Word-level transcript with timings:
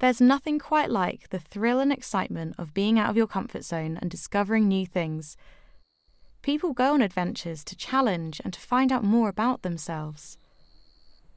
There's 0.00 0.20
nothing 0.20 0.58
quite 0.58 0.90
like 0.90 1.28
the 1.28 1.38
thrill 1.38 1.78
and 1.78 1.92
excitement 1.92 2.54
of 2.56 2.72
being 2.72 2.98
out 2.98 3.10
of 3.10 3.18
your 3.18 3.26
comfort 3.26 3.64
zone 3.64 3.98
and 4.00 4.10
discovering 4.10 4.66
new 4.66 4.86
things. 4.86 5.36
People 6.40 6.72
go 6.72 6.94
on 6.94 7.02
adventures 7.02 7.62
to 7.64 7.76
challenge 7.76 8.40
and 8.42 8.50
to 8.54 8.60
find 8.60 8.92
out 8.92 9.04
more 9.04 9.28
about 9.28 9.60
themselves. 9.60 10.38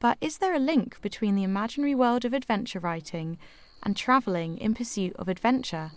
But 0.00 0.16
is 0.22 0.38
there 0.38 0.54
a 0.54 0.58
link 0.58 0.98
between 1.02 1.34
the 1.34 1.42
imaginary 1.42 1.94
world 1.94 2.24
of 2.24 2.32
adventure 2.32 2.80
writing 2.80 3.36
and 3.82 3.94
travelling 3.94 4.56
in 4.56 4.72
pursuit 4.72 5.14
of 5.16 5.28
adventure? 5.28 5.92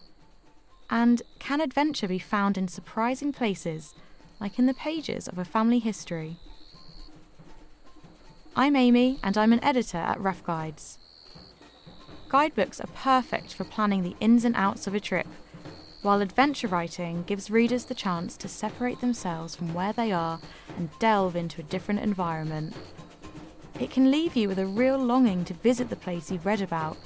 And 0.90 1.22
can 1.40 1.62
adventure 1.62 2.10
be 2.10 2.20
found 2.20 2.58
in 2.58 2.68
surprising 2.68 3.32
places, 3.32 3.96
like 4.42 4.60
in 4.60 4.66
the 4.66 4.74
pages 4.74 5.30
of 5.30 5.38
a 5.38 5.46
family 5.46 5.80
history? 5.80 6.36
I'm 8.58 8.76
Aimee, 8.76 9.20
and 9.24 9.38
I'm 9.38 9.54
an 9.54 9.64
editor 9.64 10.00
at 10.00 10.20
Rough 10.20 10.44
Guides. 10.44 11.00
Guidebooks 12.30 12.82
are 12.82 12.88
perfect 12.88 13.54
for 13.54 13.64
planning 13.64 14.04
the 14.04 14.16
ins 14.20 14.44
and 14.44 14.56
outs 14.58 14.86
of 14.86 14.94
a 14.94 15.00
trip, 15.00 15.28
while 16.02 16.22
adventure 16.22 16.68
writing 16.68 17.24
gives 17.24 17.50
readers 17.50 17.86
the 17.86 17.96
chance 17.96 18.36
to 18.38 18.50
separate 18.50 19.00
themselves 19.00 19.56
from 19.56 19.74
where 19.74 19.94
they 19.94 20.12
are 20.12 20.40
and 20.78 20.90
delve 21.00 21.38
into 21.38 21.62
a 21.62 21.66
different 21.66 22.02
environment. 22.02 22.74
It 23.80 23.92
can 23.92 24.12
leave 24.12 24.36
you 24.36 24.50
with 24.50 24.60
a 24.60 24.66
real 24.66 24.98
longing 24.98 25.46
to 25.46 25.54
visit 25.54 25.90
the 25.90 25.96
place 25.96 26.30
you've 26.30 26.46
read 26.46 26.62
about, 26.62 26.98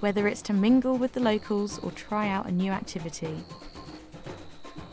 whether 0.00 0.26
it's 0.26 0.42
to 0.42 0.54
mingle 0.54 0.96
with 0.96 1.12
the 1.12 1.20
locals 1.20 1.78
or 1.80 1.90
try 1.90 2.28
out 2.28 2.46
a 2.46 2.52
new 2.52 2.72
activity. 2.72 3.44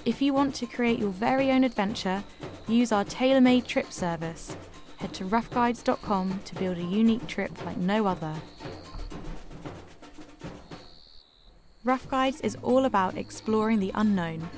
If 0.03 0.21
you 0.21 0.33
want 0.33 0.53
to 0.55 0.65
create 0.65 0.99
your 0.99 1.11
very 1.11 1.49
own 1.49 1.63
adventure, 1.63 2.23
use 2.67 2.91
our 2.91 3.05
tailor 3.05 3.41
made 3.41 3.65
trip 3.67 3.93
service. 3.93 4.57
Head 4.97 5.13
to 5.13 5.23
roughguides.com 5.25 6.41
to 6.43 6.55
build 6.55 6.77
a 6.77 6.83
unique 6.83 7.27
trip 7.27 7.65
like 7.65 7.77
no 7.77 8.05
other. 8.05 8.35
Rough 11.91 12.07
Guides 12.07 12.39
is 12.39 12.55
all 12.63 12.85
about 12.85 13.17
exploring 13.17 13.81
the 13.81 13.91
unknown, 13.95 14.49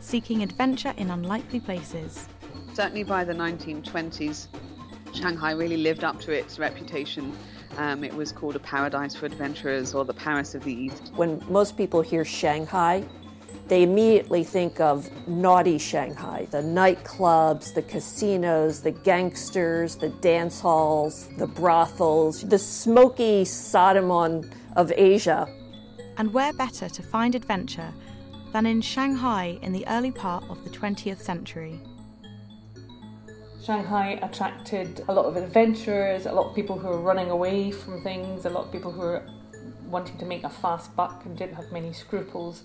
seeking 0.00 0.42
adventure 0.42 0.94
in 0.96 1.10
unlikely 1.10 1.60
places. 1.60 2.26
Certainly 2.72 3.02
by 3.02 3.22
the 3.22 3.34
1920s, 3.34 4.46
Shanghai 5.12 5.50
really 5.50 5.76
lived 5.76 6.04
up 6.04 6.18
to 6.22 6.32
its 6.32 6.58
reputation. 6.58 7.36
Um, 7.76 8.02
it 8.02 8.14
was 8.14 8.32
called 8.32 8.56
a 8.56 8.60
paradise 8.60 9.14
for 9.14 9.26
adventurers 9.26 9.94
or 9.94 10.06
the 10.06 10.14
Paris 10.14 10.54
of 10.54 10.64
the 10.64 10.72
East. 10.72 11.12
When 11.16 11.44
most 11.50 11.76
people 11.76 12.00
hear 12.00 12.24
Shanghai, 12.24 13.04
they 13.68 13.82
immediately 13.82 14.42
think 14.42 14.80
of 14.80 15.06
naughty 15.28 15.76
Shanghai 15.76 16.48
the 16.50 16.62
nightclubs, 16.62 17.74
the 17.74 17.82
casinos, 17.82 18.80
the 18.80 18.92
gangsters, 18.92 19.96
the 19.96 20.08
dance 20.08 20.60
halls, 20.60 21.28
the 21.36 21.46
brothels, 21.46 22.40
the 22.40 22.58
smoky 22.58 23.44
Sodom 23.44 24.10
of 24.76 24.90
Asia 24.96 25.46
and 26.20 26.34
where 26.34 26.52
better 26.52 26.86
to 26.86 27.02
find 27.02 27.34
adventure 27.34 27.90
than 28.52 28.66
in 28.66 28.82
Shanghai 28.82 29.58
in 29.62 29.72
the 29.72 29.88
early 29.88 30.10
part 30.10 30.44
of 30.50 30.62
the 30.64 30.68
20th 30.68 31.18
century? 31.18 31.80
Shanghai 33.64 34.18
attracted 34.20 35.02
a 35.08 35.14
lot 35.14 35.24
of 35.24 35.36
adventurers, 35.36 36.26
a 36.26 36.32
lot 36.32 36.50
of 36.50 36.54
people 36.54 36.78
who 36.78 36.88
were 36.88 37.00
running 37.00 37.30
away 37.30 37.70
from 37.70 38.02
things, 38.02 38.44
a 38.44 38.50
lot 38.50 38.66
of 38.66 38.70
people 38.70 38.92
who 38.92 39.00
were 39.00 39.26
wanting 39.86 40.18
to 40.18 40.26
make 40.26 40.44
a 40.44 40.50
fast 40.50 40.94
buck 40.94 41.24
and 41.24 41.38
didn't 41.38 41.54
have 41.54 41.72
many 41.72 41.90
scruples. 41.94 42.64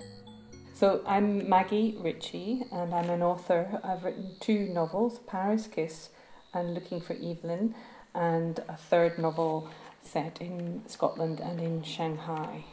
So 0.73 1.01
I'm 1.07 1.47
Maggie 1.47 1.95
Ritchie 1.97 2.63
and 2.73 2.93
I'm 2.93 3.09
an 3.09 3.23
author. 3.23 3.79
I've 3.85 4.03
written 4.03 4.35
two 4.41 4.67
novels, 4.73 5.19
Paris 5.27 5.67
Kiss 5.67 6.09
and 6.53 6.73
Looking 6.73 6.99
for 6.99 7.13
Evelyn, 7.13 7.73
and 8.13 8.59
a 8.67 8.75
third 8.75 9.17
novel 9.17 9.69
set 10.03 10.41
in 10.41 10.81
Scotland 10.87 11.39
and 11.39 11.61
in 11.61 11.83
Shanghai. 11.83 12.65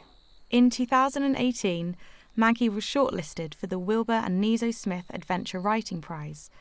In 0.53 0.69
2018, 0.69 1.97
Maggie 2.35 2.69
was 2.69 2.83
shortlisted 2.83 3.55
for 3.55 3.65
the 3.65 3.79
Wilbur 3.79 4.21
and 4.23 4.39
Niso 4.39 4.71
Smith 4.71 5.05
Adventure 5.09 5.59
Writing 5.59 5.99
Prize. 5.99 6.51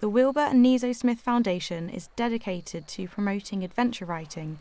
The 0.00 0.10
Wilbur 0.10 0.40
and 0.40 0.62
Niso 0.62 0.94
Smith 0.94 1.20
Foundation 1.20 1.88
is 1.88 2.10
dedicated 2.16 2.86
to 2.88 3.08
promoting 3.08 3.64
adventure 3.64 4.04
writing 4.04 4.58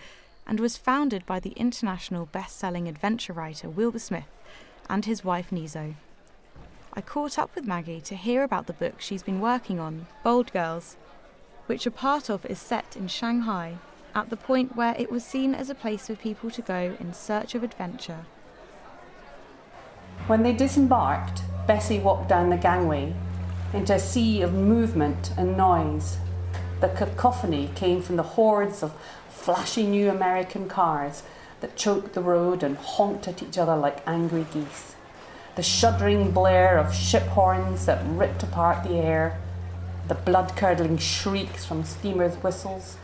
and 0.47 0.61
was 0.61 0.77
founded 0.77 1.25
by 1.25 1.41
the 1.41 1.49
international 1.57 2.25
best-selling 2.25 2.87
adventure 2.87 3.33
writer 3.33 3.69
Wilbur 3.69 3.99
Smith 3.99 4.29
and 4.89 5.03
his 5.03 5.25
wife 5.25 5.49
Niso. 5.49 5.95
I 6.93 7.01
caught 7.01 7.37
up 7.37 7.53
with 7.55 7.67
Maggie 7.67 7.99
to 7.99 8.15
hear 8.15 8.45
about 8.45 8.67
the 8.67 8.71
book 8.71 9.01
she's 9.01 9.23
been 9.23 9.41
working 9.41 9.77
on, 9.81 10.07
Bold 10.23 10.53
Girls, 10.53 10.95
which 11.65 11.85
a 11.85 11.91
part 11.91 12.29
of 12.29 12.45
is 12.45 12.59
set 12.59 12.95
in 12.95 13.09
Shanghai, 13.09 13.75
at 14.15 14.29
the 14.29 14.37
point 14.37 14.77
where 14.77 14.95
it 14.97 15.11
was 15.11 15.25
seen 15.25 15.53
as 15.53 15.69
a 15.69 15.75
place 15.75 16.07
for 16.07 16.15
people 16.15 16.49
to 16.51 16.61
go 16.61 16.95
in 16.97 17.13
search 17.13 17.55
of 17.55 17.63
adventure. 17.63 18.25
When 20.27 20.43
they 20.43 20.53
disembarked, 20.53 21.41
Bessie 21.67 21.99
walked 21.99 22.29
down 22.29 22.49
the 22.49 22.57
gangway 22.57 23.13
into 23.73 23.93
a 23.93 23.99
sea 23.99 24.41
of 24.41 24.53
movement 24.53 25.31
and 25.37 25.57
noise. 25.57 26.17
The 26.79 26.89
cacophony 26.89 27.71
came 27.75 28.01
from 28.01 28.15
the 28.17 28.23
hordes 28.23 28.83
of 28.83 28.93
flashy 29.29 29.85
new 29.85 30.09
American 30.09 30.69
cars 30.69 31.23
that 31.59 31.75
choked 31.75 32.13
the 32.13 32.21
road 32.21 32.63
and 32.63 32.77
honked 32.77 33.27
at 33.27 33.43
each 33.43 33.57
other 33.57 33.75
like 33.75 34.07
angry 34.07 34.45
geese. 34.53 34.95
The 35.55 35.63
shuddering 35.63 36.31
blare 36.31 36.77
of 36.77 36.93
ship 36.93 37.23
horns 37.23 37.85
that 37.85 38.03
ripped 38.05 38.43
apart 38.43 38.83
the 38.83 38.95
air, 38.95 39.39
the 40.07 40.15
blood 40.15 40.55
curdling 40.55 40.97
shrieks 40.97 41.65
from 41.65 41.83
steamers' 41.83 42.35
whistles, 42.37 42.97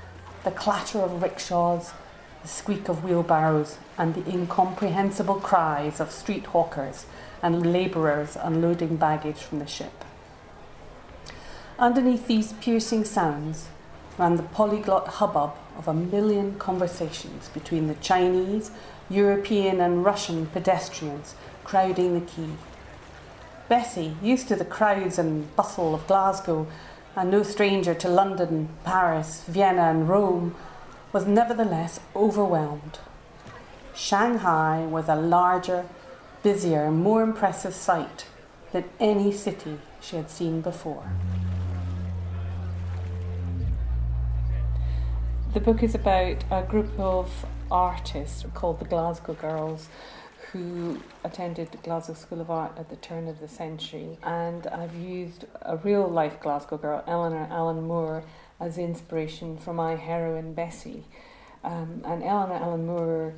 the 0.44 0.52
clatter 0.52 1.00
of 1.00 1.22
rickshaws, 1.22 1.92
the 2.42 2.48
squeak 2.48 2.88
of 2.90 3.04
wheelbarrows, 3.04 3.78
and 3.98 4.16
the 4.16 4.30
incomprehensible 4.30 5.36
cries 5.36 6.00
of 6.00 6.12
street 6.12 6.46
hawkers 6.48 7.06
and 7.42 7.72
labourers 7.72 8.38
unloading 8.42 8.96
baggage 8.96 9.38
from 9.38 9.60
the 9.60 9.68
ship. 9.68 10.06
Underneath 11.78 12.28
these 12.28 12.54
piercing 12.54 13.06
sounds 13.06 13.68
ran 14.18 14.36
the 14.36 14.44
polyglot 14.44 15.08
hubbub 15.08 15.54
of 15.78 15.88
a 15.88 15.94
million 15.94 16.58
conversations 16.60 17.48
between 17.50 17.88
the 17.88 17.96
Chinese, 17.96 18.72
European, 19.10 19.80
and 19.80 20.04
Russian 20.04 20.46
pedestrians 20.48 21.36
crowding 21.64 22.14
the 22.14 22.26
quay. 22.26 22.50
Bessie, 23.70 24.18
used 24.22 24.48
to 24.50 24.56
the 24.56 24.66
crowds 24.66 25.18
and 25.18 25.56
bustle 25.56 25.96
of 25.96 26.06
Glasgow, 26.08 26.68
and 27.16 27.32
no 27.32 27.44
stranger 27.44 27.94
to 27.94 28.10
London, 28.10 28.70
Paris, 28.84 29.44
Vienna, 29.48 29.84
and 29.84 30.10
Rome, 30.10 30.56
was 31.12 31.26
nevertheless 31.26 32.00
overwhelmed. 32.16 33.00
Shanghai 33.96 34.86
was 34.86 35.10
a 35.10 35.16
larger, 35.16 35.86
busier, 36.44 36.92
more 36.92 37.24
impressive 37.24 37.74
sight 37.74 38.26
than 38.72 38.86
any 39.00 39.32
city 39.32 39.80
she 40.02 40.16
had 40.16 40.30
seen 40.30 40.62
before. 40.62 41.12
The 45.54 45.60
book 45.60 45.82
is 45.82 45.96
about 45.96 46.44
a 46.52 46.62
group 46.62 46.92
of 47.00 47.46
artists 47.72 48.46
called 48.54 48.80
the 48.80 48.86
Glasgow 48.86 49.34
Girls 49.34 49.90
who 50.52 51.02
attended 51.24 51.72
the 51.72 51.78
Glasgow 51.78 52.14
School 52.14 52.42
of 52.42 52.50
Art 52.50 52.72
at 52.78 52.90
the 52.90 52.96
turn 52.96 53.28
of 53.28 53.40
the 53.40 53.48
century. 53.48 54.18
And 54.24 54.68
I've 54.68 54.96
used 54.96 55.46
a 55.62 55.78
real 55.78 56.08
life 56.08 56.40
Glasgow 56.40 56.78
girl, 56.78 57.04
Eleanor 57.08 57.48
Allen 57.52 57.82
Moore, 57.88 58.24
as 58.60 58.78
inspiration 58.78 59.58
for 59.58 59.74
my 59.74 59.96
heroine 59.96 60.54
Bessie. 60.54 61.06
Um, 61.64 62.02
and 62.06 62.24
Eleanor 62.24 62.56
Allen 62.56 62.86
Moore 62.86 63.34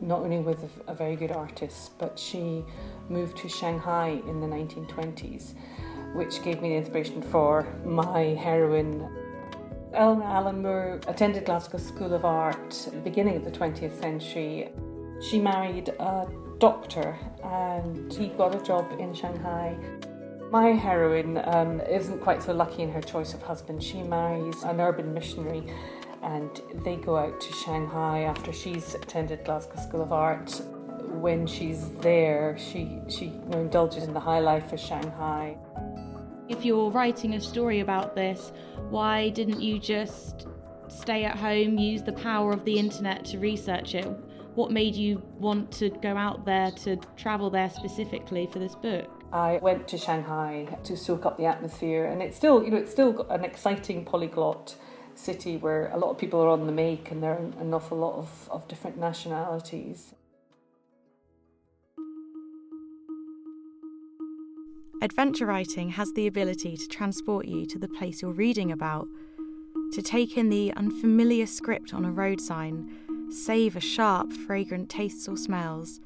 not 0.00 0.20
only 0.20 0.38
was 0.38 0.56
a, 0.62 0.92
a 0.92 0.94
very 0.94 1.16
good 1.16 1.32
artist, 1.32 1.98
but 1.98 2.18
she 2.18 2.64
moved 3.08 3.38
to 3.38 3.48
Shanghai 3.48 4.20
in 4.26 4.40
the 4.40 4.46
1920s, 4.46 5.54
which 6.14 6.42
gave 6.42 6.60
me 6.60 6.70
the 6.70 6.76
inspiration 6.76 7.22
for 7.22 7.66
my 7.84 8.20
heroine. 8.20 9.08
Eleanor 9.92 10.24
Allen 10.24 10.62
Moore 10.62 11.00
attended 11.06 11.44
Glasgow 11.44 11.78
School 11.78 12.12
of 12.12 12.24
Art 12.24 12.86
at 12.86 12.92
the 12.92 13.00
beginning 13.00 13.36
of 13.36 13.44
the 13.44 13.50
20th 13.50 14.00
century. 14.00 14.70
She 15.22 15.38
married 15.38 15.90
a 16.00 16.28
doctor 16.58 17.16
and 17.42 18.12
he 18.12 18.28
got 18.28 18.54
a 18.54 18.64
job 18.64 18.90
in 18.98 19.14
Shanghai 19.14 19.76
my 20.54 20.70
heroine 20.70 21.42
um, 21.46 21.80
isn't 21.80 22.20
quite 22.20 22.40
so 22.40 22.52
lucky 22.52 22.84
in 22.84 22.92
her 22.92 23.00
choice 23.00 23.34
of 23.34 23.42
husband. 23.42 23.82
She 23.82 24.04
marries 24.04 24.62
an 24.62 24.80
urban 24.80 25.12
missionary 25.12 25.64
and 26.22 26.62
they 26.84 26.94
go 26.94 27.16
out 27.16 27.40
to 27.40 27.52
Shanghai 27.52 28.20
after 28.20 28.52
she's 28.52 28.94
attended 28.94 29.44
Glasgow 29.44 29.82
School 29.82 30.02
of 30.02 30.12
Art. 30.12 30.62
When 31.10 31.44
she's 31.44 31.88
there, 31.98 32.56
she, 32.56 33.00
she 33.08 33.24
you 33.24 33.42
know, 33.48 33.62
indulges 33.62 34.04
in 34.04 34.14
the 34.14 34.20
high 34.20 34.38
life 34.38 34.72
of 34.72 34.78
Shanghai. 34.78 35.56
If 36.48 36.64
you're 36.64 36.88
writing 36.88 37.34
a 37.34 37.40
story 37.40 37.80
about 37.80 38.14
this, 38.14 38.52
why 38.90 39.30
didn't 39.30 39.60
you 39.60 39.80
just 39.80 40.46
stay 40.86 41.24
at 41.24 41.36
home, 41.36 41.78
use 41.78 42.04
the 42.04 42.12
power 42.12 42.52
of 42.52 42.64
the 42.64 42.78
internet 42.78 43.24
to 43.24 43.40
research 43.40 43.96
it? 43.96 44.06
What 44.54 44.70
made 44.70 44.94
you 44.94 45.20
want 45.40 45.72
to 45.72 45.90
go 45.90 46.16
out 46.16 46.44
there 46.44 46.70
to 46.84 46.94
travel 47.16 47.50
there 47.50 47.70
specifically 47.70 48.48
for 48.52 48.60
this 48.60 48.76
book? 48.76 49.13
I 49.34 49.58
went 49.60 49.88
to 49.88 49.98
Shanghai 49.98 50.78
to 50.84 50.96
soak 50.96 51.26
up 51.26 51.36
the 51.36 51.46
atmosphere, 51.46 52.04
and 52.04 52.22
it's 52.22 52.36
still, 52.36 52.62
you 52.62 52.70
know, 52.70 52.76
it's 52.76 52.92
still 52.92 53.26
an 53.28 53.44
exciting 53.44 54.04
polyglot 54.04 54.76
city 55.16 55.56
where 55.56 55.88
a 55.88 55.98
lot 55.98 56.10
of 56.10 56.18
people 56.18 56.40
are 56.40 56.48
on 56.48 56.66
the 56.66 56.72
make 56.72 57.10
and 57.10 57.20
there 57.20 57.32
are 57.32 57.50
an 57.60 57.74
awful 57.74 57.98
lot 57.98 58.14
of, 58.14 58.48
of 58.52 58.68
different 58.68 58.96
nationalities. 58.96 60.14
Adventure 65.02 65.46
writing 65.46 65.90
has 65.90 66.12
the 66.12 66.28
ability 66.28 66.76
to 66.76 66.86
transport 66.86 67.46
you 67.46 67.66
to 67.66 67.78
the 67.78 67.88
place 67.88 68.22
you're 68.22 68.30
reading 68.30 68.70
about, 68.70 69.08
to 69.92 70.00
take 70.00 70.36
in 70.36 70.48
the 70.48 70.72
unfamiliar 70.74 71.46
script 71.46 71.92
on 71.92 72.04
a 72.04 72.10
road 72.10 72.40
sign, 72.40 72.88
savour 73.30 73.80
sharp, 73.80 74.32
fragrant 74.32 74.88
tastes 74.88 75.26
or 75.26 75.36
smells 75.36 75.98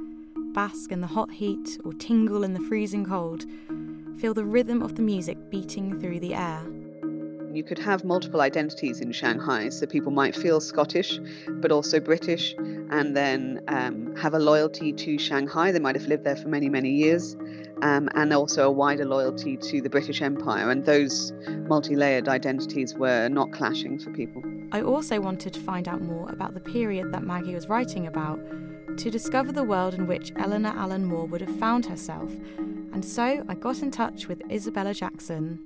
bask 0.59 0.91
in 0.91 1.01
the 1.01 1.07
hot 1.07 1.31
heat 1.31 1.79
or 1.85 1.93
tingle 1.93 2.43
in 2.43 2.53
the 2.53 2.59
freezing 2.59 3.05
cold, 3.05 3.45
feel 4.21 4.35
the 4.35 4.45
rhythm 4.45 4.83
of 4.83 4.97
the 4.97 5.03
music 5.03 5.39
beating 5.51 6.01
through 6.01 6.19
the 6.19 6.35
air. 6.35 6.61
You 7.53 7.63
could 7.63 7.79
have 7.79 8.05
multiple 8.05 8.41
identities 8.41 8.99
in 8.99 9.13
Shanghai, 9.13 9.69
so 9.69 9.87
people 9.87 10.11
might 10.11 10.35
feel 10.35 10.61
Scottish, 10.61 11.21
but 11.49 11.71
also 11.71 12.01
British, 12.01 12.57
and 12.59 13.17
then 13.17 13.63
um, 13.69 14.17
have 14.17 14.35
a 14.35 14.41
loyalty 14.41 14.93
to 14.95 15.17
Shanghai. 15.17 15.71
They 15.71 15.79
might 15.79 15.95
have 15.95 16.09
lived 16.09 16.25
there 16.25 16.35
for 16.35 16.49
many, 16.49 16.69
many 16.69 16.91
years, 16.91 17.37
um, 17.83 18.09
and 18.17 18.33
also 18.33 18.67
a 18.67 18.73
wider 18.73 19.05
loyalty 19.05 19.57
to 19.59 19.81
the 19.81 19.89
British 19.89 20.21
Empire. 20.23 20.73
And 20.73 20.85
those 20.85 21.33
multi 21.69 21.95
layered 21.95 22.27
identities 22.27 22.97
were 22.97 23.29
not 23.29 23.53
clashing 23.53 24.01
for 24.01 24.11
people. 24.11 24.43
I 24.73 24.83
also 24.83 25.21
wanted 25.21 25.55
to 25.55 25.61
find 25.61 25.87
out 25.87 26.03
more 26.03 26.29
about 26.31 26.55
the 26.55 26.61
period 26.61 27.13
that 27.13 27.23
Maggie 27.23 27.55
was 27.55 27.69
writing 27.69 28.09
about 28.09 28.41
to 28.99 29.11
discover 29.11 29.53
the 29.53 29.63
world 29.63 29.95
in 29.95 30.07
which 30.07 30.33
Eleanor 30.37 30.75
Allen 30.77 31.05
Moore 31.05 31.27
would 31.27 31.41
have 31.41 31.57
found 31.57 31.87
herself. 31.87 32.33
And 32.93 33.05
so 33.05 33.45
I 33.49 33.55
got 33.55 33.81
in 33.83 33.93
touch 33.93 34.27
with 34.27 34.43
Isabella 34.51 34.93
Jackson, 34.93 35.61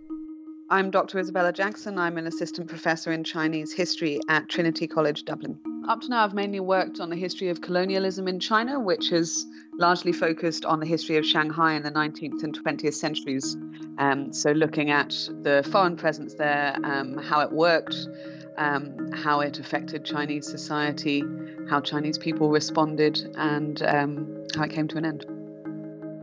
I'm 0.73 0.91
Dr. 0.91 1.19
Isabella 1.19 1.53
Jackson. 1.53 1.99
I'm 1.99 2.17
an 2.17 2.27
assistant 2.27 2.67
professor 2.67 3.13
in 3.13 3.25
Chinese 3.25 3.75
history 3.75 4.21
at 4.29 4.49
Trinity 4.49 4.87
College 4.87 5.27
Dublin. 5.27 5.59
Up 5.87 6.01
to 6.01 6.09
now, 6.09 6.25
I've 6.25 6.33
mainly 6.33 6.61
worked 6.61 6.99
on 6.99 7.11
the 7.11 7.17
history 7.17 7.51
of 7.51 7.61
colonialism 7.61 8.27
in 8.27 8.41
China, 8.41 8.81
which 8.81 9.11
has 9.11 9.45
largely 9.75 10.13
focused 10.13 10.65
on 10.65 10.81
the 10.81 10.87
history 10.87 11.19
of 11.19 11.27
Shanghai 11.27 11.75
in 11.75 11.83
the 11.83 11.91
19th 11.91 12.43
and 12.43 12.59
20th 12.59 12.95
centuries. 12.95 13.55
Um, 13.99 14.33
so, 14.33 14.53
looking 14.53 14.91
at 14.91 15.11
the 15.43 15.63
foreign 15.71 15.95
presence 15.95 16.33
there, 16.37 16.75
um, 16.85 17.19
how 17.19 17.41
it 17.41 17.53
worked, 17.53 18.09
um, 18.57 19.11
how 19.13 19.41
it 19.41 19.59
affected 19.59 20.05
Chinese 20.05 20.47
society, 20.47 21.23
how 21.69 21.81
Chinese 21.81 22.19
people 22.19 22.51
responded, 22.51 23.35
and 23.37 23.83
um, 23.83 24.47
how 24.55 24.65
it 24.65 24.71
came 24.71 24.89
to 24.89 24.99
an 24.99 25.05
end. 25.05 25.27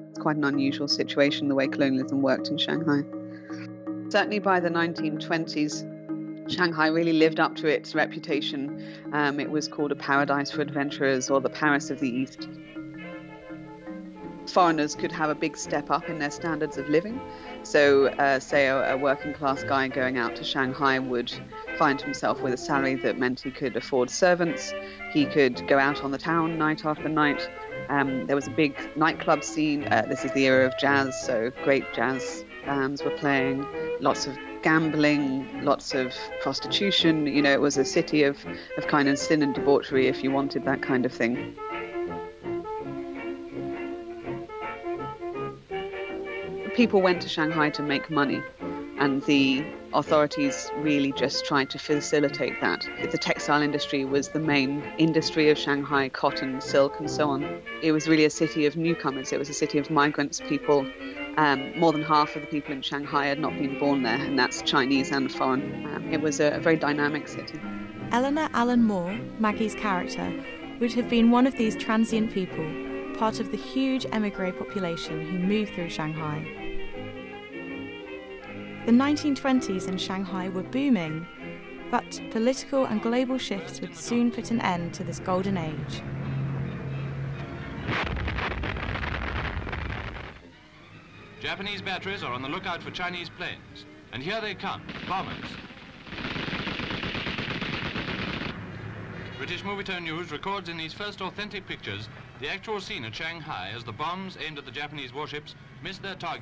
It's 0.10 0.20
quite 0.20 0.36
an 0.36 0.44
unusual 0.44 0.88
situation, 0.88 1.48
the 1.48 1.56
way 1.56 1.68
colonialism 1.68 2.22
worked 2.22 2.50
in 2.50 2.58
Shanghai. 2.58 3.04
Certainly 4.10 4.40
by 4.40 4.60
the 4.60 4.70
1920s, 4.70 6.52
Shanghai 6.52 6.88
really 6.88 7.14
lived 7.14 7.40
up 7.40 7.56
to 7.58 7.68
its 7.68 7.94
reputation. 7.94 8.84
Um, 9.14 9.40
it 9.40 9.52
was 9.52 9.68
called 9.68 9.92
a 9.92 9.96
paradise 9.96 10.50
for 10.50 10.62
adventurers 10.62 11.30
or 11.30 11.40
the 11.40 11.50
Paris 11.50 11.92
of 11.92 12.00
the 12.00 12.10
East. 12.10 12.48
Foreigners 14.52 14.96
could 14.96 15.12
have 15.12 15.30
a 15.30 15.36
big 15.36 15.58
step 15.58 15.90
up 15.92 16.10
in 16.10 16.20
their 16.20 16.32
standards 16.32 16.78
of 16.78 16.90
living. 16.90 17.20
So, 17.64 18.08
uh, 18.08 18.40
say, 18.40 18.68
a, 18.68 18.94
a 18.94 18.98
working 18.98 19.34
class 19.34 19.64
guy 19.64 19.88
going 19.88 20.18
out 20.18 20.36
to 20.38 20.44
Shanghai 20.44 21.00
would 21.00 21.32
find 21.78 22.02
himself 22.02 22.42
with 22.42 22.54
a 22.54 22.58
salary 22.58 22.96
that 22.96 23.18
meant 23.18 23.42
he 23.42 23.52
could 23.52 23.76
afford 23.76 24.10
servants, 24.10 24.74
he 25.12 25.26
could 25.26 25.68
go 25.68 25.78
out 25.78 26.04
on 26.04 26.12
the 26.12 26.18
town 26.18 26.58
night 26.58 26.86
after 26.86 27.10
night. 27.10 27.50
Um, 27.90 28.26
there 28.28 28.36
was 28.36 28.48
a 28.48 28.52
big 28.52 28.76
nightclub 28.96 29.44
scene. 29.44 29.86
Uh, 29.86 30.06
this 30.08 30.26
is 30.26 30.32
the 30.34 30.46
era 30.46 30.66
of 30.66 30.74
jazz, 30.80 31.20
so 31.26 31.52
great 31.64 31.86
jazz 31.94 32.44
bands 32.66 33.04
were 33.04 33.12
playing, 33.12 33.66
lots 34.00 34.28
of 34.28 34.38
gambling, 34.62 35.64
lots 35.64 35.96
of 35.96 36.14
prostitution. 36.42 37.26
You 37.26 37.42
know, 37.42 37.52
it 37.52 37.62
was 37.62 37.78
a 37.78 37.86
city 37.86 38.24
of, 38.24 38.38
of 38.78 38.88
kind 38.88 39.08
of 39.08 39.18
sin 39.18 39.42
and 39.42 39.56
debauchery 39.56 40.08
if 40.08 40.24
you 40.24 40.32
wanted 40.32 40.66
that 40.66 40.82
kind 40.82 41.06
of 41.06 41.12
thing. 41.12 41.56
People 46.80 47.02
went 47.02 47.22
to 47.24 47.28
Shanghai 47.28 47.70
to 47.72 47.84
make 47.84 48.10
money, 48.10 48.42
and 49.00 49.22
the 49.24 49.66
authorities 49.92 50.72
really 50.78 51.12
just 51.12 51.44
tried 51.44 51.70
to 51.72 51.78
facilitate 51.78 52.62
that. 52.62 52.88
The 53.12 53.18
textile 53.18 53.62
industry 53.62 54.06
was 54.06 54.30
the 54.30 54.40
main 54.40 54.82
industry 54.98 55.50
of 55.50 55.58
Shanghai 55.58 56.08
cotton, 56.08 56.62
silk, 56.62 56.98
and 56.98 57.12
so 57.12 57.32
on. 57.32 57.62
It 57.84 57.92
was 57.92 58.08
really 58.08 58.24
a 58.24 58.30
city 58.30 58.66
of 58.66 58.78
newcomers, 58.78 59.34
it 59.34 59.40
was 59.40 59.50
a 59.50 59.54
city 59.54 59.78
of 59.78 59.90
migrants, 59.90 60.40
people 60.48 60.90
um, 61.36 61.78
more 61.78 61.92
than 61.92 62.02
half 62.02 62.38
of 62.38 62.44
the 62.44 62.48
people 62.48 62.72
in 62.72 62.82
Shanghai 62.82 63.26
had 63.26 63.40
not 63.40 63.58
been 63.58 63.78
born 63.78 64.04
there, 64.04 64.16
and 64.16 64.40
that's 64.40 64.62
Chinese 64.62 65.12
and 65.12 65.30
foreign. 65.30 65.86
Um, 65.86 66.14
it 66.14 66.22
was 66.22 66.40
a, 66.40 66.52
a 66.52 66.60
very 66.62 66.78
dynamic 66.78 67.28
city. 67.28 67.60
Eleanor 68.14 68.48
Allen 68.54 68.86
Moore, 68.86 69.20
Maggie's 69.38 69.76
character, 69.76 70.32
would 70.80 70.94
have 70.94 71.10
been 71.10 71.30
one 71.30 71.46
of 71.46 71.58
these 71.58 71.76
transient 71.76 72.32
people, 72.32 72.66
part 73.18 73.42
of 73.42 73.52
the 73.52 73.58
huge 73.58 74.06
emigre 74.14 74.54
population 74.54 75.26
who 75.26 75.40
moved 75.40 75.74
through 75.74 75.90
Shanghai. 75.90 76.59
The 78.90 78.96
1920s 78.96 79.88
in 79.88 80.00
Shanghai 80.00 80.50
were 80.50 80.64
booming, 80.64 81.28
but 81.92 82.20
political 82.32 82.86
and 82.86 83.00
global 83.00 83.38
shifts 83.38 83.80
would 83.82 83.96
soon 83.96 84.32
put 84.32 84.50
an 84.50 84.60
end 84.62 84.96
to 84.96 85.04
this 85.04 85.20
golden 85.20 85.58
age. 85.58 86.02
Japanese 91.40 91.84
batteries 91.84 92.24
are 92.24 92.34
on 92.34 92.42
the 92.42 92.50
lookout 92.50 92.82
for 92.82 92.90
Chinese 92.90 93.30
planes. 93.30 93.86
And 94.12 94.24
here 94.24 94.42
they 94.42 94.56
come, 94.56 94.82
bombers. 95.08 95.36
British 99.38 99.62
Movietone 99.62 100.02
News 100.02 100.32
records 100.32 100.68
in 100.68 100.78
these 100.78 100.94
first 100.94 101.22
authentic 101.22 101.68
pictures 101.68 102.10
the 102.42 102.50
actual 102.50 102.82
scene 102.82 103.06
at 103.06 103.14
Shanghai 103.14 103.72
as 103.76 103.84
the 103.84 103.92
bombs 103.92 104.36
aimed 104.44 104.58
at 104.58 104.66
the 104.66 104.72
Japanese 104.72 105.14
warships. 105.14 105.54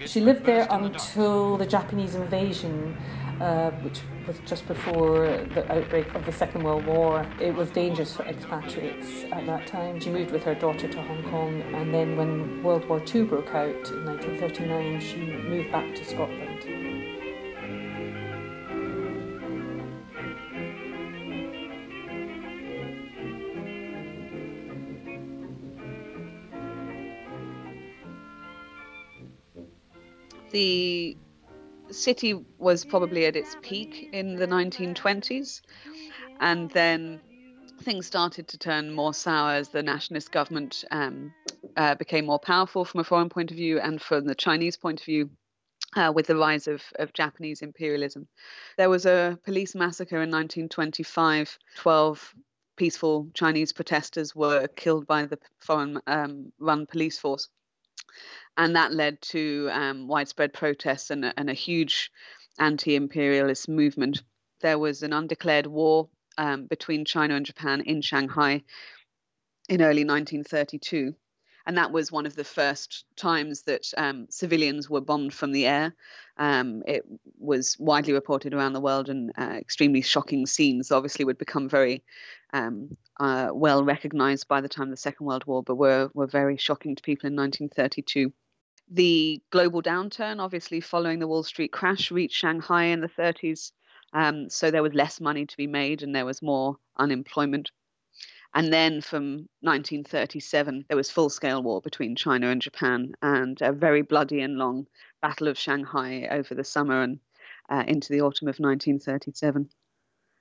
She 0.07 0.19
lived 0.21 0.45
there 0.45 0.67
until 0.69 1.57
the, 1.57 1.65
Japanese 1.65 2.15
invasion 2.15 2.97
uh, 3.39 3.69
which 3.81 3.99
was 4.25 4.37
just 4.45 4.67
before 4.67 5.27
the 5.53 5.71
outbreak 5.71 6.13
of 6.15 6.25
the 6.25 6.31
Second 6.31 6.63
World 6.63 6.85
War. 6.85 7.25
It 7.39 7.53
was 7.53 7.69
dangerous 7.69 8.15
for 8.15 8.23
expatriates 8.23 9.25
at 9.31 9.45
that 9.45 9.67
time. 9.67 9.99
She 9.99 10.09
moved 10.09 10.31
with 10.31 10.43
her 10.43 10.55
daughter 10.55 10.87
to 10.87 11.01
Hong 11.03 11.23
Kong, 11.29 11.61
and 11.75 11.93
then 11.93 12.17
when 12.17 12.63
World 12.63 12.87
War 12.89 12.99
II 13.13 13.23
broke 13.23 13.49
out 13.49 13.91
in 13.91 14.05
1939, 14.05 14.99
she 15.01 15.17
moved 15.17 15.71
back 15.71 15.93
to 15.93 16.03
Scotland. 16.03 16.96
The 30.51 31.17
city 31.91 32.35
was 32.57 32.85
probably 32.85 33.25
at 33.25 33.35
its 33.35 33.55
peak 33.61 34.09
in 34.11 34.35
the 34.35 34.47
1920s, 34.47 35.61
and 36.39 36.69
then 36.71 37.19
things 37.81 38.07
started 38.07 38.47
to 38.49 38.57
turn 38.57 38.93
more 38.93 39.13
sour 39.13 39.53
as 39.53 39.69
the 39.69 39.83
nationalist 39.83 40.31
government 40.31 40.83
um, 40.91 41.31
uh, 41.75 41.95
became 41.95 42.25
more 42.25 42.39
powerful 42.39 42.85
from 42.85 43.01
a 43.01 43.03
foreign 43.03 43.29
point 43.29 43.51
of 43.51 43.57
view 43.57 43.79
and 43.79 44.01
from 44.01 44.25
the 44.25 44.35
Chinese 44.35 44.77
point 44.77 44.99
of 44.99 45.05
view. 45.05 45.29
Uh, 45.95 46.11
with 46.13 46.27
the 46.27 46.35
rise 46.35 46.67
of, 46.67 46.83
of 46.99 47.13
Japanese 47.13 47.61
imperialism. 47.61 48.27
There 48.77 48.89
was 48.89 49.05
a 49.05 49.39
police 49.45 49.73
massacre 49.73 50.17
in 50.17 50.29
1925. 50.29 51.57
12 51.77 52.35
peaceful 52.75 53.29
Chinese 53.33 53.71
protesters 53.71 54.35
were 54.35 54.67
killed 54.67 55.07
by 55.07 55.25
the 55.25 55.39
foreign 55.59 56.01
um, 56.05 56.51
run 56.59 56.87
police 56.87 57.17
force 57.17 57.47
and 58.57 58.75
that 58.75 58.93
led 58.93 59.21
to 59.21 59.69
um, 59.71 60.07
widespread 60.07 60.53
protests 60.53 61.11
and, 61.11 61.33
and 61.37 61.49
a 61.49 61.53
huge 61.53 62.11
anti-imperialist 62.59 63.69
movement. 63.69 64.23
There 64.61 64.79
was 64.79 65.03
an 65.03 65.13
undeclared 65.13 65.67
war 65.67 66.09
um, 66.37 66.65
between 66.65 67.05
China 67.05 67.35
and 67.35 67.45
Japan 67.45 67.81
in 67.81 68.01
Shanghai 68.01 68.63
in 69.69 69.81
early 69.81 70.05
1932. 70.05 71.13
And 71.67 71.77
that 71.77 71.91
was 71.91 72.11
one 72.11 72.25
of 72.25 72.35
the 72.35 72.45
first 72.45 73.03
times 73.17 73.63
that 73.63 73.91
um, 73.97 74.27
civilians 74.29 74.89
were 74.89 75.01
bombed 75.01 75.33
from 75.33 75.51
the 75.51 75.65
air. 75.65 75.93
Um, 76.37 76.81
it 76.87 77.03
was 77.37 77.75
widely 77.77 78.13
reported 78.13 78.53
around 78.53 78.71
the 78.71 78.79
world, 78.79 79.09
and 79.09 79.33
uh, 79.37 79.57
extremely 79.59 80.01
shocking 80.01 80.45
scenes 80.45 80.91
obviously 80.91 81.25
would 81.25 81.37
become 81.37 81.67
very 81.67 82.05
um, 82.53 82.95
uh, 83.19 83.49
well 83.53 83.83
recognized 83.83 84.47
by 84.47 84.61
the 84.61 84.69
time 84.69 84.87
of 84.87 84.91
the 84.91 84.97
Second 84.97 85.25
World 85.25 85.45
War, 85.45 85.63
but 85.63 85.75
were, 85.75 86.09
were 86.13 86.27
very 86.27 86.57
shocking 86.57 86.95
to 86.95 87.03
people 87.03 87.27
in 87.27 87.35
1932 87.35 88.31
the 88.89 89.41
global 89.49 89.81
downturn, 89.81 90.39
obviously 90.39 90.79
following 90.79 91.19
the 91.19 91.27
Wall 91.27 91.43
Street 91.43 91.71
crash, 91.71 92.11
reached 92.11 92.35
Shanghai 92.35 92.85
in 92.85 93.01
the 93.01 93.09
30s. 93.09 93.71
Um, 94.13 94.49
so 94.49 94.71
there 94.71 94.83
was 94.83 94.93
less 94.93 95.19
money 95.19 95.45
to 95.45 95.57
be 95.57 95.67
made 95.67 96.03
and 96.03 96.15
there 96.15 96.25
was 96.25 96.41
more 96.41 96.77
unemployment. 96.97 97.71
And 98.53 98.71
then 98.71 99.01
from 99.01 99.49
1937, 99.61 100.85
there 100.87 100.97
was 100.97 101.11
full 101.11 101.29
scale 101.29 101.61
war 101.61 101.81
between 101.81 102.15
China 102.15 102.47
and 102.47 102.61
Japan 102.61 103.13
and 103.21 103.61
a 103.61 103.73
very 103.73 104.01
bloody 104.01 104.39
and 104.39 104.57
long 104.57 104.87
Battle 105.21 105.49
of 105.49 105.57
Shanghai 105.57 106.27
over 106.31 106.55
the 106.55 106.63
summer 106.63 107.01
and 107.01 107.19
uh, 107.69 107.83
into 107.85 108.13
the 108.13 108.21
autumn 108.21 108.47
of 108.47 108.59
1937. 108.59 109.69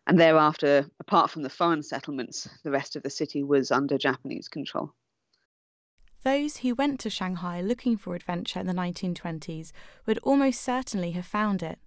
And 0.06 0.20
thereafter, 0.20 0.88
apart 1.00 1.30
from 1.30 1.42
the 1.42 1.50
foreign 1.50 1.82
settlements, 1.82 2.48
the 2.62 2.70
rest 2.70 2.94
of 2.94 3.02
the 3.02 3.10
city 3.10 3.42
was 3.42 3.72
under 3.72 3.98
Japanese 3.98 4.48
control. 4.48 4.92
Those 6.22 6.58
who 6.58 6.74
went 6.74 7.00
to 7.00 7.10
Shanghai 7.10 7.60
looking 7.60 7.96
for 7.96 8.14
adventure 8.14 8.60
in 8.60 8.66
the 8.66 8.72
1920s 8.72 9.72
would 10.06 10.18
almost 10.18 10.60
certainly 10.60 11.12
have 11.12 11.26
found 11.26 11.62
it. 11.62 11.78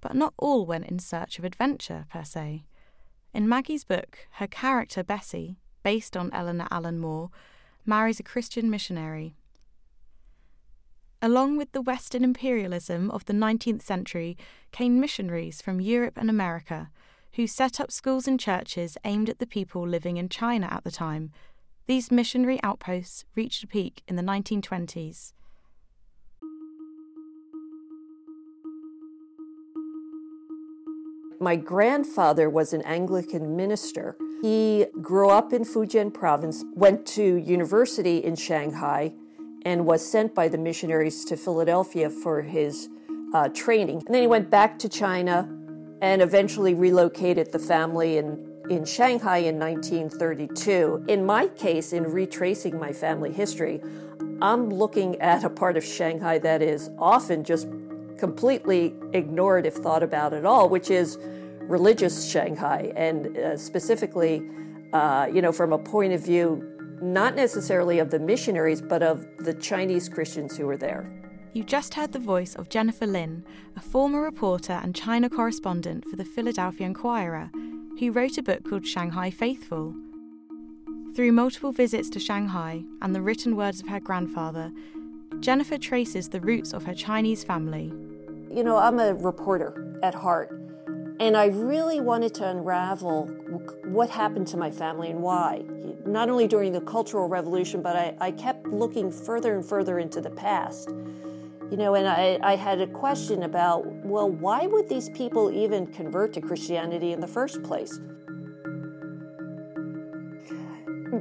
But 0.00 0.14
not 0.14 0.34
all 0.36 0.66
went 0.66 0.86
in 0.86 1.00
search 1.00 1.38
of 1.38 1.44
adventure, 1.44 2.06
per 2.10 2.22
se. 2.22 2.64
In 3.34 3.48
Maggie's 3.48 3.84
book, 3.84 4.26
her 4.32 4.46
character 4.46 5.02
Bessie, 5.02 5.58
based 5.82 6.16
on 6.16 6.32
Eleanor 6.32 6.68
Allen 6.70 6.98
Moore, 6.98 7.30
marries 7.84 8.20
a 8.20 8.24
Christian 8.24 8.70
missionary. 8.70 9.34
Along 11.20 11.56
with 11.56 11.72
the 11.72 11.82
Western 11.82 12.22
imperialism 12.22 13.10
of 13.10 13.24
the 13.24 13.32
19th 13.32 13.82
century 13.82 14.36
came 14.70 15.00
missionaries 15.00 15.60
from 15.60 15.80
Europe 15.80 16.14
and 16.16 16.30
America 16.30 16.90
who 17.34 17.46
set 17.46 17.80
up 17.80 17.90
schools 17.90 18.26
and 18.26 18.38
churches 18.38 18.96
aimed 19.04 19.28
at 19.28 19.38
the 19.38 19.46
people 19.46 19.86
living 19.86 20.16
in 20.16 20.28
China 20.28 20.68
at 20.70 20.84
the 20.84 20.90
time. 20.90 21.30
These 21.86 22.10
missionary 22.10 22.60
outposts 22.62 23.24
reached 23.34 23.64
a 23.64 23.66
peak 23.66 24.02
in 24.06 24.16
the 24.16 24.22
1920s. 24.22 25.32
My 31.40 31.54
grandfather 31.54 32.50
was 32.50 32.72
an 32.72 32.82
Anglican 32.82 33.56
minister. 33.56 34.16
He 34.42 34.86
grew 35.00 35.30
up 35.30 35.52
in 35.52 35.64
Fujian 35.64 36.12
province, 36.12 36.64
went 36.74 37.06
to 37.08 37.36
university 37.36 38.18
in 38.18 38.34
Shanghai, 38.34 39.12
and 39.62 39.86
was 39.86 40.04
sent 40.04 40.34
by 40.34 40.48
the 40.48 40.58
missionaries 40.58 41.24
to 41.26 41.36
Philadelphia 41.36 42.10
for 42.10 42.42
his 42.42 42.88
uh, 43.32 43.48
training. 43.50 44.02
And 44.06 44.14
then 44.14 44.22
he 44.22 44.26
went 44.26 44.50
back 44.50 44.78
to 44.80 44.88
China 44.88 45.48
and 46.00 46.22
eventually 46.22 46.74
relocated 46.74 47.52
the 47.52 47.58
family 47.58 48.18
in, 48.18 48.62
in 48.70 48.84
Shanghai 48.84 49.38
in 49.38 49.58
1932. 49.58 51.04
In 51.08 51.24
my 51.24 51.48
case, 51.48 51.92
in 51.92 52.04
retracing 52.04 52.78
my 52.78 52.92
family 52.92 53.32
history, 53.32 53.82
I'm 54.40 54.70
looking 54.70 55.20
at 55.20 55.44
a 55.44 55.50
part 55.50 55.76
of 55.76 55.84
Shanghai 55.84 56.38
that 56.38 56.62
is 56.62 56.90
often 56.98 57.42
just 57.42 57.68
completely 58.18 58.94
ignored 59.12 59.66
if 59.66 59.74
thought 59.74 60.02
about 60.02 60.32
at 60.32 60.44
all, 60.44 60.68
which 60.68 60.90
is 60.90 61.18
religious 61.60 62.30
Shanghai, 62.30 62.92
and 62.96 63.36
uh, 63.36 63.56
specifically, 63.56 64.48
uh, 64.92 65.28
you 65.32 65.42
know, 65.42 65.52
from 65.52 65.72
a 65.72 65.78
point 65.78 66.12
of 66.12 66.24
view 66.24 66.74
not 67.00 67.36
necessarily 67.36 67.98
of 68.00 68.10
the 68.10 68.18
missionaries, 68.18 68.80
but 68.80 69.02
of 69.02 69.26
the 69.38 69.54
Chinese 69.54 70.08
Christians 70.08 70.56
who 70.56 70.66
were 70.66 70.76
there. 70.76 71.10
You 71.54 71.64
just 71.64 71.94
heard 71.94 72.12
the 72.12 72.18
voice 72.18 72.54
of 72.54 72.68
Jennifer 72.68 73.06
Lin, 73.06 73.42
a 73.74 73.80
former 73.80 74.20
reporter 74.20 74.78
and 74.82 74.94
China 74.94 75.30
correspondent 75.30 76.04
for 76.04 76.16
the 76.16 76.24
Philadelphia 76.24 76.86
Inquirer, 76.86 77.50
who 77.98 78.12
wrote 78.12 78.36
a 78.36 78.42
book 78.42 78.68
called 78.68 78.86
Shanghai 78.86 79.30
Faithful. 79.30 79.94
Through 81.16 81.32
multiple 81.32 81.72
visits 81.72 82.10
to 82.10 82.20
Shanghai 82.20 82.84
and 83.00 83.14
the 83.14 83.22
written 83.22 83.56
words 83.56 83.80
of 83.80 83.88
her 83.88 83.98
grandfather, 83.98 84.70
Jennifer 85.40 85.78
traces 85.78 86.28
the 86.28 86.40
roots 86.40 86.74
of 86.74 86.84
her 86.84 86.94
Chinese 86.94 87.44
family. 87.44 87.92
You 88.54 88.62
know, 88.62 88.76
I'm 88.76 88.98
a 88.98 89.14
reporter 89.14 89.98
at 90.02 90.14
heart, 90.14 90.50
and 91.18 91.34
I 91.34 91.46
really 91.46 92.00
wanted 92.00 92.34
to 92.34 92.48
unravel 92.48 93.26
what 93.86 94.10
happened 94.10 94.48
to 94.48 94.58
my 94.58 94.70
family 94.70 95.10
and 95.10 95.22
why. 95.22 95.64
Not 96.04 96.28
only 96.28 96.46
during 96.46 96.72
the 96.72 96.82
Cultural 96.82 97.26
Revolution, 97.26 97.80
but 97.80 97.96
I, 97.96 98.14
I 98.20 98.30
kept 98.32 98.66
looking 98.66 99.10
further 99.10 99.54
and 99.54 99.64
further 99.64 99.98
into 99.98 100.20
the 100.20 100.30
past. 100.30 100.90
You 101.70 101.76
know, 101.76 101.94
and 101.94 102.08
I, 102.08 102.38
I 102.42 102.56
had 102.56 102.80
a 102.80 102.86
question 102.86 103.42
about, 103.42 103.84
well, 104.04 104.30
why 104.30 104.66
would 104.66 104.88
these 104.88 105.10
people 105.10 105.50
even 105.50 105.86
convert 105.86 106.32
to 106.34 106.40
Christianity 106.40 107.12
in 107.12 107.20
the 107.20 107.28
first 107.28 107.62
place? 107.62 108.00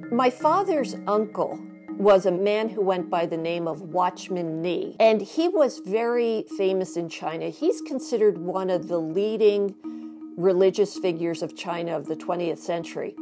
My 0.09 0.29
father's 0.29 0.95
uncle 1.05 1.59
was 1.97 2.25
a 2.25 2.31
man 2.31 2.69
who 2.69 2.81
went 2.81 3.09
by 3.09 3.25
the 3.25 3.35
name 3.35 3.67
of 3.67 3.81
Watchman 3.81 4.61
Nee, 4.61 4.95
and 4.99 5.21
he 5.21 5.49
was 5.49 5.79
very 5.79 6.45
famous 6.57 6.95
in 6.95 7.09
China. 7.09 7.49
He's 7.49 7.81
considered 7.81 8.37
one 8.37 8.69
of 8.69 8.87
the 8.87 8.99
leading 8.99 9.75
religious 10.37 10.97
figures 10.97 11.41
of 11.41 11.57
China 11.57 11.97
of 11.97 12.05
the 12.05 12.15
20th 12.15 12.59
century. 12.59 13.15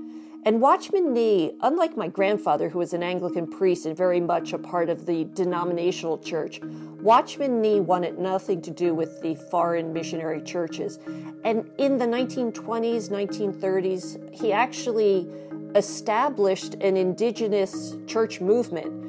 And 0.46 0.62
Watchman 0.62 1.12
Nee, 1.12 1.54
unlike 1.62 1.98
my 1.98 2.08
grandfather, 2.08 2.70
who 2.70 2.78
was 2.78 2.94
an 2.94 3.02
Anglican 3.02 3.48
priest 3.48 3.88
and 3.88 3.98
very 3.98 4.20
much 4.20 4.54
a 4.54 4.60
part 4.60 4.90
of 4.90 5.08
the 5.08 5.24
denominational 5.34 6.20
church, 6.20 6.60
Watchman 7.06 7.62
Nee 7.62 7.82
wanted 7.82 8.18
nothing 8.18 8.64
to 8.64 8.72
do 8.72 8.96
with 8.96 9.22
the 9.22 9.36
foreign 9.36 9.94
missionary 9.94 10.42
churches. 10.42 10.98
And 11.44 11.70
in 11.78 12.00
the 12.00 12.06
1920s, 12.06 13.10
1930s, 13.12 14.34
he 14.34 14.52
actually 14.52 15.28
established 15.76 16.74
an 16.82 16.98
indigenous 16.98 17.96
church 18.08 18.42
movement 18.42 19.06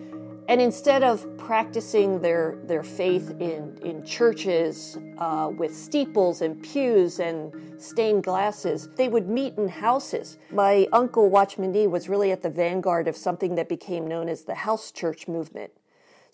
and 0.49 0.61
instead 0.61 1.03
of 1.03 1.26
practicing 1.38 2.21
their, 2.21 2.59
their 2.65 2.85
faith 2.85 3.31
in, 3.41 3.79
in 3.83 4.05
churches 4.05 4.97
uh, 5.19 5.50
with 5.57 5.75
steeples 5.75 6.43
and 6.43 6.62
pews 6.62 7.19
and 7.19 7.83
stained 7.83 8.23
glasses, 8.23 8.88
they 8.97 9.09
would 9.09 9.29
meet 9.29 9.57
in 9.57 9.69
houses. 9.69 10.38
My 10.53 10.87
uncle 10.93 11.31
Watchman 11.31 11.73
Nee 11.73 11.88
was 11.88 12.09
really 12.09 12.31
at 12.31 12.43
the 12.43 12.50
vanguard 12.50 13.09
of 13.09 13.17
something 13.17 13.57
that 13.57 13.69
became 13.69 14.07
known 14.07 14.29
as 14.29 14.45
the 14.45 14.55
house 14.55 14.93
church 14.93 15.26
movement. 15.26 15.73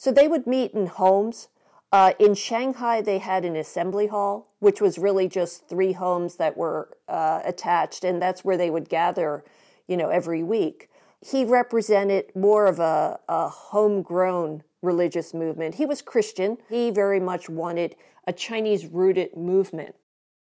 So 0.03 0.11
they 0.11 0.27
would 0.27 0.47
meet 0.47 0.73
in 0.73 0.87
homes. 0.87 1.49
Uh, 1.93 2.15
in 2.19 2.35
Shanghai, 2.35 3.03
they 3.03 3.19
had 3.19 3.45
an 3.45 3.55
assembly 3.55 4.09
hall, 4.09 4.49
which 4.59 4.81
was 4.81 4.99
really 4.99 5.29
just 5.29 5.69
three 5.69 5.93
homes 5.93 6.37
that 6.37 6.57
were 6.57 6.97
uh, 7.07 7.41
attached, 7.45 8.03
and 8.03 8.21
that's 8.21 8.45
where 8.45 8.57
they 8.57 8.71
would 8.71 8.89
gather, 8.89 9.45
you 9.87 9.97
know, 9.97 10.09
every 10.09 10.43
week 10.43 10.89
he 11.25 11.45
represented 11.45 12.25
more 12.35 12.67
of 12.67 12.81
a, 12.81 13.19
a 13.29 13.49
homegrown 13.49 14.63
religious 14.83 15.33
movement. 15.33 15.77
He 15.77 15.87
was 15.87 16.03
Christian. 16.03 16.59
He 16.69 16.91
very 16.91 17.21
much 17.21 17.49
wanted 17.49 17.95
a 18.27 18.33
Chinese 18.33 18.87
rooted 18.87 19.37
movement. 19.37 19.95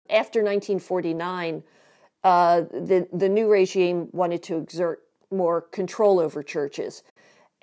After 0.10 0.40
1949, 0.40 1.64
uh, 2.24 2.62
the, 2.62 3.08
the 3.12 3.28
new 3.28 3.52
regime 3.52 4.08
wanted 4.14 4.42
to 4.44 4.58
exert 4.58 5.04
more 5.30 5.62
control 5.62 6.20
over 6.20 6.42
churches. 6.42 7.04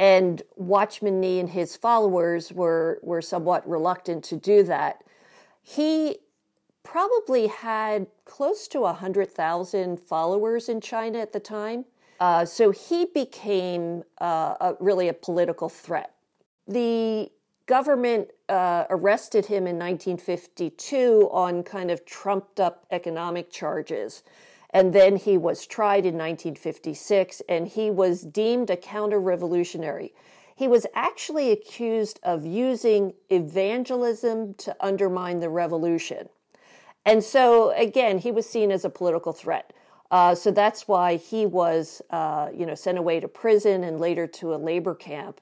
And 0.01 0.41
Watchman 0.57 1.21
Nee 1.21 1.41
and 1.41 1.51
his 1.51 1.77
followers 1.77 2.51
were, 2.55 3.01
were 3.03 3.21
somewhat 3.21 3.69
reluctant 3.69 4.25
to 4.25 4.37
do 4.37 4.63
that. 4.63 5.05
He 5.61 6.21
probably 6.83 7.49
had 7.49 8.07
close 8.25 8.67
to 8.69 8.81
100,000 8.81 10.01
followers 10.01 10.71
in 10.71 10.81
China 10.81 11.19
at 11.19 11.35
the 11.35 11.39
time. 11.39 11.85
Uh, 12.19 12.47
so 12.47 12.71
he 12.71 13.05
became 13.13 14.03
uh, 14.23 14.55
a, 14.63 14.75
really 14.81 15.09
a 15.09 15.13
political 15.13 15.69
threat. 15.69 16.15
The 16.67 17.31
government 17.67 18.31
uh, 18.49 18.87
arrested 18.89 19.45
him 19.45 19.67
in 19.67 19.79
1952 19.79 21.29
on 21.31 21.63
kind 21.63 21.91
of 21.91 22.07
trumped 22.07 22.59
up 22.59 22.87
economic 22.91 23.51
charges. 23.51 24.23
And 24.73 24.93
then 24.93 25.17
he 25.17 25.37
was 25.37 25.67
tried 25.67 26.07
in 26.07 26.15
1956 26.15 27.43
and 27.49 27.67
he 27.67 27.91
was 27.91 28.23
deemed 28.23 28.71
a 28.71 28.77
counter 28.77 29.21
revolutionary. 29.21 30.15
He 30.55 30.69
was 30.69 30.87
actually 30.95 31.51
accused 31.51 32.21
of 32.23 32.47
using 32.47 33.15
evangelism 33.31 34.55
to 34.55 34.77
undermine 34.81 35.41
the 35.41 35.49
revolution. 35.49 36.29
And 37.07 37.25
so, 37.25 37.71
again, 37.71 38.19
he 38.19 38.31
was 38.31 38.47
seen 38.47 38.71
as 38.71 38.85
a 38.85 38.91
political 38.91 39.33
threat. 39.33 39.73
Uh, 40.11 40.35
so 40.35 40.51
that's 40.51 40.87
why 40.87 41.17
he 41.17 41.47
was, 41.47 42.03
uh, 42.11 42.51
you 42.55 42.67
know, 42.67 42.75
sent 42.75 42.99
away 42.99 43.21
to 43.21 43.29
prison 43.29 43.85
and 43.85 44.01
later 44.01 44.27
to 44.27 44.55
a 44.55 44.57
labor 44.57 44.95
camp. 44.95 45.41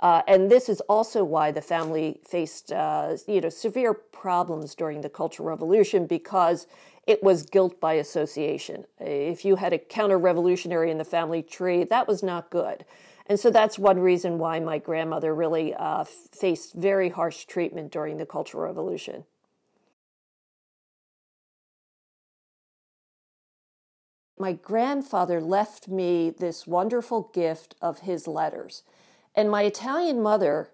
Uh, 0.00 0.22
and 0.28 0.50
this 0.50 0.68
is 0.68 0.80
also 0.82 1.24
why 1.24 1.50
the 1.50 1.60
family 1.60 2.20
faced, 2.24 2.72
uh, 2.72 3.16
you 3.26 3.40
know, 3.40 3.48
severe 3.48 3.94
problems 3.94 4.74
during 4.74 5.00
the 5.00 5.08
Cultural 5.08 5.48
Revolution 5.48 6.06
because 6.06 6.66
it 7.08 7.22
was 7.22 7.42
guilt 7.42 7.80
by 7.80 7.94
association. 7.94 8.84
If 9.00 9.44
you 9.44 9.56
had 9.56 9.72
a 9.72 9.78
counter-revolutionary 9.78 10.90
in 10.90 10.98
the 10.98 11.04
family 11.04 11.42
tree, 11.42 11.84
that 11.84 12.06
was 12.06 12.22
not 12.22 12.50
good. 12.50 12.84
And 13.26 13.40
so 13.40 13.50
that's 13.50 13.78
one 13.78 13.98
reason 13.98 14.38
why 14.38 14.60
my 14.60 14.78
grandmother 14.78 15.34
really 15.34 15.74
uh, 15.74 16.04
faced 16.04 16.74
very 16.74 17.08
harsh 17.08 17.46
treatment 17.46 17.90
during 17.90 18.18
the 18.18 18.26
Cultural 18.26 18.64
Revolution. 18.64 19.24
my 24.38 24.52
grandfather 24.52 25.40
left 25.40 25.88
me 25.88 26.30
this 26.30 26.66
wonderful 26.66 27.30
gift 27.34 27.74
of 27.82 28.00
his 28.00 28.28
letters. 28.28 28.82
And 29.34 29.50
my 29.50 29.62
Italian 29.62 30.22
mother 30.22 30.70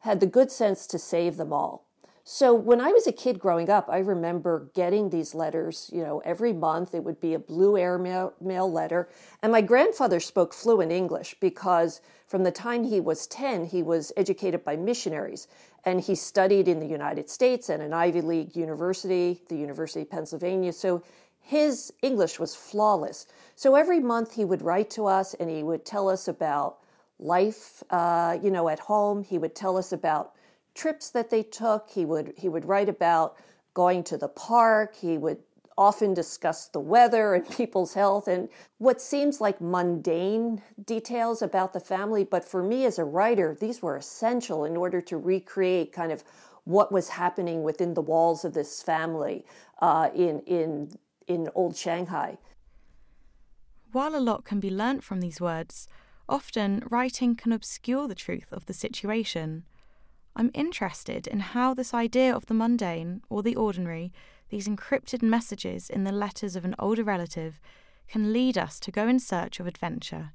had 0.00 0.20
the 0.20 0.26
good 0.26 0.50
sense 0.50 0.86
to 0.88 0.98
save 0.98 1.36
them 1.36 1.52
all. 1.52 1.89
So 2.24 2.54
when 2.54 2.80
I 2.80 2.92
was 2.92 3.06
a 3.06 3.12
kid 3.12 3.38
growing 3.38 3.70
up, 3.70 3.88
I 3.88 3.98
remember 3.98 4.70
getting 4.74 5.10
these 5.10 5.34
letters, 5.34 5.90
you 5.92 6.02
know, 6.02 6.20
every 6.24 6.52
month. 6.52 6.94
It 6.94 7.02
would 7.02 7.20
be 7.20 7.34
a 7.34 7.38
blue 7.38 7.78
airmail 7.78 8.34
mail 8.40 8.70
letter. 8.70 9.08
And 9.42 9.50
my 9.50 9.62
grandfather 9.62 10.20
spoke 10.20 10.52
fluent 10.52 10.92
English 10.92 11.36
because 11.40 12.00
from 12.26 12.44
the 12.44 12.52
time 12.52 12.84
he 12.84 13.00
was 13.00 13.26
10, 13.26 13.66
he 13.66 13.82
was 13.82 14.12
educated 14.16 14.64
by 14.64 14.76
missionaries. 14.76 15.48
And 15.84 16.00
he 16.00 16.14
studied 16.14 16.68
in 16.68 16.78
the 16.78 16.86
United 16.86 17.30
States 17.30 17.70
at 17.70 17.80
an 17.80 17.94
Ivy 17.94 18.20
League 18.20 18.54
university, 18.54 19.40
the 19.48 19.56
University 19.56 20.02
of 20.02 20.10
Pennsylvania. 20.10 20.72
So 20.72 21.02
his 21.40 21.92
English 22.02 22.38
was 22.38 22.54
flawless. 22.54 23.26
So 23.56 23.74
every 23.74 23.98
month 23.98 24.34
he 24.34 24.44
would 24.44 24.62
write 24.62 24.90
to 24.90 25.06
us 25.06 25.34
and 25.34 25.48
he 25.48 25.62
would 25.62 25.86
tell 25.86 26.08
us 26.08 26.28
about 26.28 26.78
life, 27.18 27.82
uh, 27.90 28.38
you 28.42 28.50
know, 28.50 28.68
at 28.68 28.78
home. 28.78 29.24
He 29.24 29.38
would 29.38 29.54
tell 29.54 29.76
us 29.76 29.90
about 29.90 30.32
trips 30.80 31.10
that 31.10 31.28
they 31.28 31.42
took. 31.42 31.90
He 31.90 32.04
would 32.04 32.32
he 32.36 32.48
would 32.48 32.64
write 32.64 32.88
about 32.88 33.36
going 33.74 34.02
to 34.04 34.16
the 34.16 34.28
park. 34.28 34.96
He 34.96 35.18
would 35.18 35.38
often 35.76 36.14
discuss 36.14 36.68
the 36.68 36.80
weather 36.80 37.34
and 37.34 37.48
people's 37.60 37.94
health 37.94 38.28
and 38.28 38.48
what 38.78 39.00
seems 39.00 39.40
like 39.40 39.60
mundane 39.60 40.62
details 40.84 41.42
about 41.42 41.72
the 41.72 41.80
family. 41.80 42.24
But 42.24 42.44
for 42.44 42.62
me 42.62 42.86
as 42.86 42.98
a 42.98 43.04
writer, 43.04 43.56
these 43.60 43.82
were 43.82 43.96
essential 43.96 44.64
in 44.64 44.76
order 44.76 45.00
to 45.02 45.16
recreate 45.16 45.92
kind 45.92 46.12
of 46.12 46.24
what 46.64 46.92
was 46.92 47.10
happening 47.10 47.62
within 47.62 47.94
the 47.94 48.02
walls 48.02 48.44
of 48.44 48.54
this 48.54 48.82
family 48.82 49.44
uh, 49.82 50.08
in 50.14 50.40
in 50.40 50.90
in 51.26 51.48
old 51.54 51.76
Shanghai. 51.76 52.38
While 53.92 54.14
a 54.14 54.26
lot 54.30 54.44
can 54.44 54.60
be 54.60 54.70
learnt 54.70 55.02
from 55.02 55.20
these 55.20 55.40
words, 55.40 55.88
often 56.28 56.84
writing 56.90 57.34
can 57.34 57.52
obscure 57.52 58.06
the 58.08 58.22
truth 58.26 58.52
of 58.52 58.66
the 58.66 58.72
situation. 58.72 59.64
I'm 60.40 60.50
interested 60.54 61.26
in 61.26 61.40
how 61.40 61.74
this 61.74 61.92
idea 61.92 62.34
of 62.34 62.46
the 62.46 62.54
mundane 62.54 63.20
or 63.28 63.42
the 63.42 63.56
ordinary, 63.56 64.10
these 64.48 64.66
encrypted 64.66 65.20
messages 65.20 65.90
in 65.90 66.04
the 66.04 66.12
letters 66.12 66.56
of 66.56 66.64
an 66.64 66.74
older 66.78 67.04
relative, 67.04 67.60
can 68.08 68.32
lead 68.32 68.56
us 68.56 68.80
to 68.80 68.90
go 68.90 69.06
in 69.06 69.18
search 69.18 69.60
of 69.60 69.66
adventure. 69.66 70.32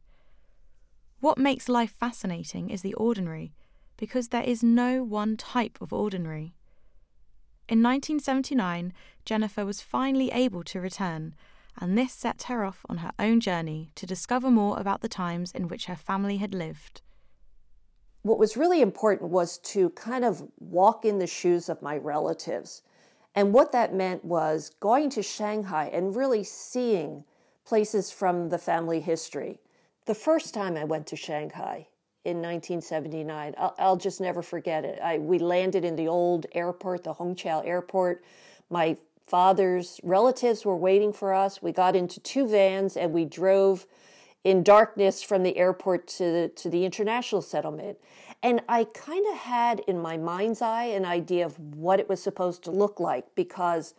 What 1.22 1.40
makes 1.40 1.68
life 1.68 1.90
fascinating 1.90 2.70
is 2.70 2.84
the 2.84 2.94
ordinary, 2.94 3.56
because 3.98 4.28
there 4.28 4.44
is 4.44 4.62
no 4.62 5.04
one 5.04 5.38
type 5.38 5.80
of 5.82 5.92
ordinary. 5.92 6.54
In 7.68 7.82
1979, 7.82 8.94
Jennifer 9.26 9.66
was 9.66 9.82
finally 9.82 10.30
able 10.30 10.64
to 10.66 10.80
return, 10.80 11.34
and 11.82 11.98
this 11.98 12.14
set 12.14 12.44
her 12.44 12.64
off 12.64 12.86
on 12.88 12.98
her 12.98 13.12
own 13.18 13.40
journey 13.40 13.90
to 13.96 14.06
discover 14.06 14.52
more 14.52 14.80
about 14.80 15.02
the 15.02 15.10
times 15.10 15.52
in 15.52 15.68
which 15.68 15.88
her 15.88 15.96
family 15.96 16.38
had 16.38 16.54
lived. 16.54 17.02
What 18.26 18.40
was 18.40 18.58
really 18.58 18.82
important 18.82 19.30
was 19.30 19.60
to 19.60 19.92
kind 19.92 20.26
of 20.26 20.50
walk 20.60 21.06
in 21.06 21.20
the 21.20 21.28
shoes 21.28 21.70
of 21.70 21.84
my 21.84 21.96
relatives. 21.96 22.82
And 23.36 23.54
what 23.54 23.72
that 23.72 23.94
meant 23.94 24.26
was 24.26 24.72
going 24.80 25.12
to 25.12 25.22
Shanghai 25.22 25.92
and 25.94 26.16
really 26.16 26.44
seeing 26.44 27.24
places 27.66 28.10
from 28.10 28.50
the 28.50 28.58
family 28.58 29.00
history. 29.00 29.60
The 30.08 30.16
first 30.16 30.56
time 30.56 30.76
I 30.76 30.86
went 30.86 31.06
to 31.06 31.16
Shanghai, 31.16 31.88
in 32.24 32.38
1979. 32.38 33.54
I'll, 33.60 33.76
I'll, 33.78 33.96
just 33.96 34.20
never 34.20 34.42
forget 34.42 34.84
it. 34.84 35.00
I, 35.04 35.20
we 35.20 35.38
landed 35.38 35.86
in 35.86 35.96
the 35.96 36.08
old 36.08 36.48
airport, 36.54 37.04
the 37.04 37.14
Hongqiao 37.14 37.64
airport. 37.64 38.24
My 38.72 38.98
father's 39.28 40.02
relatives 40.02 40.66
were 40.66 40.76
waiting 40.76 41.14
for 41.14 41.32
us. 41.32 41.62
We 41.62 41.72
got 41.72 41.96
into 41.96 42.20
two 42.22 42.48
vans 42.48 42.98
and 42.98 43.14
we 43.14 43.26
drove 43.26 43.86
in 44.46 44.62
darkness 44.62 45.24
from 45.24 45.42
the 45.42 45.58
airport 45.58 46.08
to 46.08 46.24
the, 46.24 46.52
to 46.56 46.70
the 46.70 46.86
international 46.86 47.42
settlement. 47.42 47.98
And 48.44 48.62
I 48.70 48.84
kind 48.84 49.26
of 49.32 49.40
had 49.40 49.80
in 49.82 50.00
my 50.00 50.18
mind's 50.18 50.62
eye 50.62 50.86
an 50.86 51.04
idea 51.04 51.48
of 51.48 51.58
what 51.58 52.00
it 52.00 52.08
was 52.08 52.22
supposed 52.22 52.64
to 52.66 52.72
look 52.72 53.00
like 53.00 53.34
because 53.34 53.96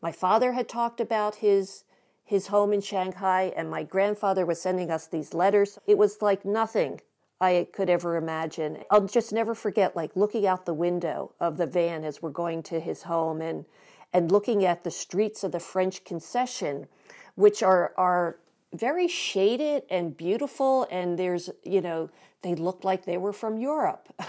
my 0.00 0.10
father 0.10 0.52
had 0.52 0.68
talked 0.68 0.98
about 1.00 1.36
his 1.36 1.84
his 2.24 2.46
home 2.46 2.72
in 2.72 2.80
Shanghai 2.80 3.52
and 3.54 3.68
my 3.68 3.82
grandfather 3.82 4.46
was 4.46 4.62
sending 4.62 4.90
us 4.90 5.06
these 5.06 5.34
letters. 5.34 5.78
It 5.86 5.98
was 5.98 6.22
like 6.22 6.46
nothing 6.46 7.00
I 7.42 7.66
could 7.72 7.90
ever 7.90 8.16
imagine. 8.16 8.78
I'll 8.90 9.06
just 9.06 9.32
never 9.32 9.54
forget 9.54 9.94
like 9.94 10.16
looking 10.16 10.46
out 10.46 10.64
the 10.64 10.72
window 10.72 11.32
of 11.38 11.58
the 11.58 11.66
van 11.66 12.04
as 12.04 12.22
we're 12.22 12.30
going 12.30 12.62
to 12.64 12.80
his 12.80 13.02
home 13.02 13.42
and 13.42 13.66
and 14.14 14.32
looking 14.32 14.64
at 14.64 14.84
the 14.84 14.90
streets 14.90 15.44
of 15.44 15.52
the 15.52 15.60
French 15.60 16.04
concession, 16.04 16.86
which 17.34 17.62
are 17.62 17.92
are 17.98 18.38
very 18.74 19.08
shaded 19.08 19.82
and 19.90 20.16
beautiful 20.16 20.86
and 20.90 21.18
there's 21.18 21.50
you 21.64 21.80
know 21.80 22.10
they 22.42 22.54
looked 22.54 22.84
like 22.84 23.04
they 23.04 23.18
were 23.18 23.32
from 23.32 23.58
Europe. 23.58 24.08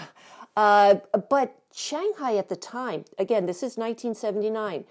Uh, 0.56 0.96
but 1.30 1.58
Shanghai 1.72 2.36
at 2.36 2.48
the 2.48 2.54
time, 2.54 3.04
again, 3.18 3.46
this 3.46 3.56
is 3.56 3.76
1979, 3.76 4.84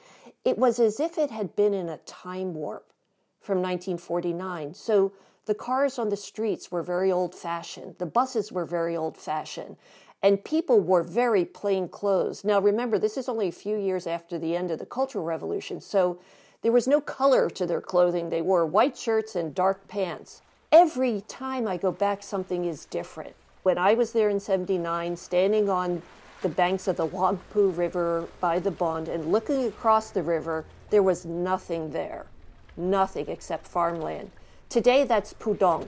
it 0.43 0.57
was 0.57 0.79
as 0.79 0.99
if 0.99 1.17
it 1.17 1.31
had 1.31 1.55
been 1.55 1.73
in 1.73 1.87
a 1.87 1.97
time 1.99 2.53
warp 2.53 2.91
from 3.39 3.59
1949. 3.59 4.73
So 4.73 5.13
the 5.45 5.53
cars 5.53 5.97
on 5.97 6.09
the 6.09 6.17
streets 6.17 6.71
were 6.71 6.83
very 6.83 7.11
old 7.11 7.33
fashioned. 7.35 7.95
The 7.97 8.05
buses 8.05 8.51
were 8.51 8.65
very 8.65 8.95
old 8.95 9.17
fashioned. 9.17 9.77
And 10.21 10.43
people 10.43 10.79
wore 10.79 11.03
very 11.03 11.43
plain 11.43 11.89
clothes. 11.89 12.45
Now, 12.45 12.59
remember, 12.61 12.97
this 12.97 13.17
is 13.17 13.27
only 13.27 13.49
a 13.49 13.53
few 13.53 13.77
years 13.77 14.07
after 14.07 14.39
the 14.39 14.55
end 14.55 14.71
of 14.71 14.79
the 14.79 14.85
Cultural 14.85 15.25
Revolution. 15.25 15.81
So 15.81 16.19
there 16.63 16.71
was 16.71 16.87
no 16.87 17.01
color 17.01 17.49
to 17.49 17.65
their 17.65 17.81
clothing. 17.81 18.29
They 18.29 18.41
wore 18.41 18.65
white 18.65 18.97
shirts 18.97 19.35
and 19.35 19.53
dark 19.53 19.87
pants. 19.87 20.41
Every 20.71 21.21
time 21.27 21.67
I 21.67 21.77
go 21.77 21.91
back, 21.91 22.23
something 22.23 22.65
is 22.65 22.85
different. 22.85 23.35
When 23.61 23.77
I 23.77 23.93
was 23.93 24.13
there 24.13 24.29
in 24.29 24.39
79, 24.39 25.15
standing 25.17 25.69
on 25.69 26.01
the 26.41 26.49
banks 26.49 26.87
of 26.87 26.97
the 26.97 27.07
Huangpu 27.07 27.77
River 27.77 28.27
by 28.39 28.59
the 28.59 28.71
Bund 28.71 29.07
and 29.07 29.31
looking 29.31 29.65
across 29.67 30.09
the 30.09 30.23
river, 30.23 30.65
there 30.89 31.03
was 31.03 31.25
nothing 31.25 31.91
there. 31.91 32.25
Nothing 32.75 33.27
except 33.27 33.67
farmland. 33.67 34.31
Today, 34.69 35.03
that's 35.03 35.33
Pudong, 35.33 35.87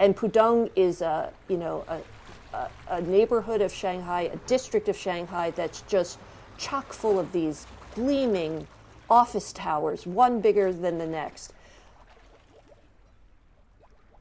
and 0.00 0.16
Pudong 0.16 0.70
is 0.74 1.02
a 1.02 1.30
you 1.48 1.58
know 1.58 1.84
a, 1.86 2.56
a, 2.56 2.70
a 2.88 3.02
neighborhood 3.02 3.60
of 3.60 3.72
Shanghai, 3.72 4.22
a 4.32 4.36
district 4.48 4.88
of 4.88 4.96
Shanghai 4.96 5.50
that's 5.50 5.82
just 5.82 6.18
chock 6.56 6.92
full 6.92 7.18
of 7.18 7.30
these 7.32 7.66
gleaming 7.94 8.66
office 9.12 9.52
towers, 9.52 10.06
one 10.06 10.40
bigger 10.40 10.72
than 10.72 10.98
the 10.98 11.06
next. 11.06 11.52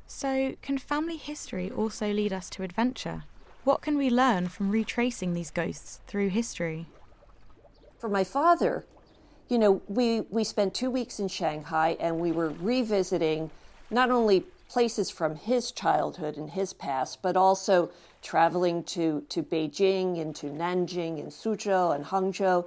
So, 0.06 0.56
can 0.62 0.78
family 0.78 1.16
history 1.16 1.72
also 1.72 2.12
lead 2.12 2.34
us 2.34 2.50
to 2.52 2.64
adventure? 2.64 3.24
What 3.64 3.82
can 3.82 3.98
we 3.98 4.10
learn 4.10 4.50
from 4.50 4.70
retracing 4.70 5.34
these 5.34 5.50
ghosts 5.50 6.02
through 6.08 6.30
history? 6.30 6.88
For 7.98 8.10
my 8.10 8.26
father, 8.26 8.86
you 9.48 9.58
know, 9.58 9.82
we, 9.88 10.22
we 10.30 10.44
spent 10.44 10.74
two 10.74 10.92
weeks 10.92 11.20
in 11.20 11.30
Shanghai 11.30 11.96
and 12.00 12.20
we 12.20 12.32
were 12.32 12.50
revisiting 12.50 13.50
not 13.90 14.12
only 14.12 14.44
places 14.68 15.10
from 15.10 15.36
his 15.36 15.72
childhood 15.72 16.38
and 16.38 16.50
his 16.50 16.74
past, 16.74 17.22
but 17.22 17.38
also 17.38 17.90
traveling 18.22 18.84
to, 18.84 19.22
to 19.30 19.44
Beijing 19.44 20.20
and 20.22 20.36
to 20.36 20.48
Nanjing 20.48 21.20
and 21.20 21.30
Suzhou 21.30 21.96
and 21.96 22.06
Hangzhou. 22.06 22.66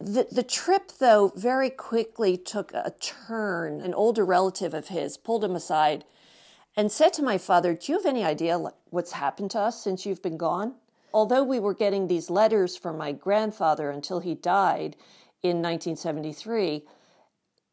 The, 0.00 0.28
the 0.30 0.44
trip, 0.44 0.92
though, 0.98 1.32
very 1.34 1.70
quickly 1.70 2.36
took 2.36 2.72
a 2.72 2.94
turn. 3.00 3.80
An 3.80 3.94
older 3.94 4.24
relative 4.24 4.72
of 4.72 4.88
his 4.88 5.16
pulled 5.16 5.44
him 5.44 5.56
aside 5.56 6.04
and 6.76 6.92
said 6.92 7.12
to 7.14 7.22
my 7.22 7.38
father, 7.38 7.74
Do 7.74 7.92
you 7.92 7.98
have 7.98 8.06
any 8.06 8.22
idea 8.22 8.62
what's 8.90 9.12
happened 9.12 9.50
to 9.52 9.60
us 9.60 9.82
since 9.82 10.06
you've 10.06 10.22
been 10.22 10.36
gone? 10.36 10.74
Although 11.12 11.42
we 11.42 11.58
were 11.58 11.74
getting 11.74 12.06
these 12.06 12.30
letters 12.30 12.76
from 12.76 12.96
my 12.96 13.10
grandfather 13.12 13.90
until 13.90 14.20
he 14.20 14.34
died 14.34 14.94
in 15.42 15.62
1973, 15.62 16.84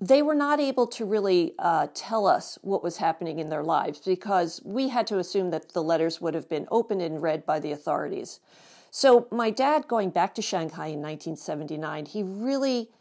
they 0.02 0.22
were 0.22 0.36
not 0.36 0.60
able 0.60 0.88
to 0.88 1.06
really 1.06 1.54
uh, 1.60 1.88
tell 1.94 2.26
us 2.26 2.58
what 2.62 2.84
was 2.84 2.98
happening 2.98 3.40
in 3.40 3.50
their 3.50 3.64
lives 3.64 4.00
because 4.00 4.62
we 4.66 4.90
had 4.90 5.06
to 5.08 5.20
assume 5.20 5.52
that 5.52 5.74
the 5.74 5.84
letters 5.84 6.20
would 6.20 6.34
have 6.34 6.50
been 6.50 6.68
opened 6.72 7.02
and 7.02 7.22
read 7.22 7.46
by 7.46 7.60
the 7.60 7.72
authorities. 7.72 8.40
So, 8.98 9.28
my 9.30 9.50
dad, 9.50 9.90
going 9.90 10.12
back 10.12 10.34
to 10.36 10.42
Shanghai 10.42 10.86
in 10.86 11.02
1979, 11.02 12.06
he 12.06 12.24
really 12.24 12.92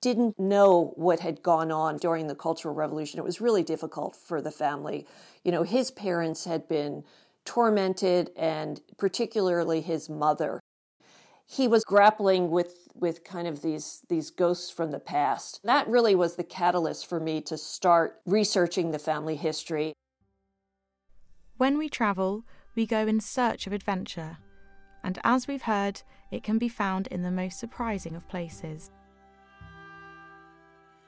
didn't 0.00 0.38
know 0.38 0.92
what 0.94 1.18
had 1.18 1.42
gone 1.42 1.72
on 1.72 1.96
during 1.96 2.28
the 2.28 2.36
Cultural 2.36 2.72
Revolution. 2.72 3.18
It 3.18 3.24
was 3.24 3.40
really 3.40 3.64
difficult 3.64 4.14
for 4.14 4.40
the 4.40 4.52
family. 4.52 5.04
You 5.42 5.50
know, 5.50 5.64
his 5.64 5.90
parents 5.90 6.44
had 6.44 6.68
been 6.68 7.02
tormented, 7.44 8.30
and 8.36 8.80
particularly 8.98 9.80
his 9.80 10.08
mother 10.08 10.60
he 11.44 11.66
was 11.66 11.82
grappling 11.84 12.52
with 12.52 12.86
with 12.94 13.24
kind 13.24 13.48
of 13.48 13.62
these 13.62 14.02
these 14.08 14.30
ghosts 14.30 14.70
from 14.70 14.92
the 14.92 15.00
past. 15.00 15.58
That 15.64 15.88
really 15.88 16.14
was 16.14 16.36
the 16.36 16.44
catalyst 16.44 17.04
for 17.06 17.18
me 17.18 17.40
to 17.42 17.58
start 17.58 18.20
researching 18.26 18.92
the 18.92 19.00
family 19.00 19.34
history. 19.34 19.92
When 21.56 21.78
we 21.78 21.88
travel, 21.88 22.44
we 22.76 22.86
go 22.86 23.08
in 23.08 23.18
search 23.20 23.66
of 23.66 23.72
adventure, 23.72 24.38
and 25.02 25.18
as 25.24 25.46
we've 25.46 25.62
heard, 25.62 26.02
it 26.30 26.42
can 26.42 26.58
be 26.58 26.68
found 26.68 27.06
in 27.08 27.22
the 27.22 27.30
most 27.30 27.58
surprising 27.58 28.16
of 28.16 28.28
places. 28.28 28.90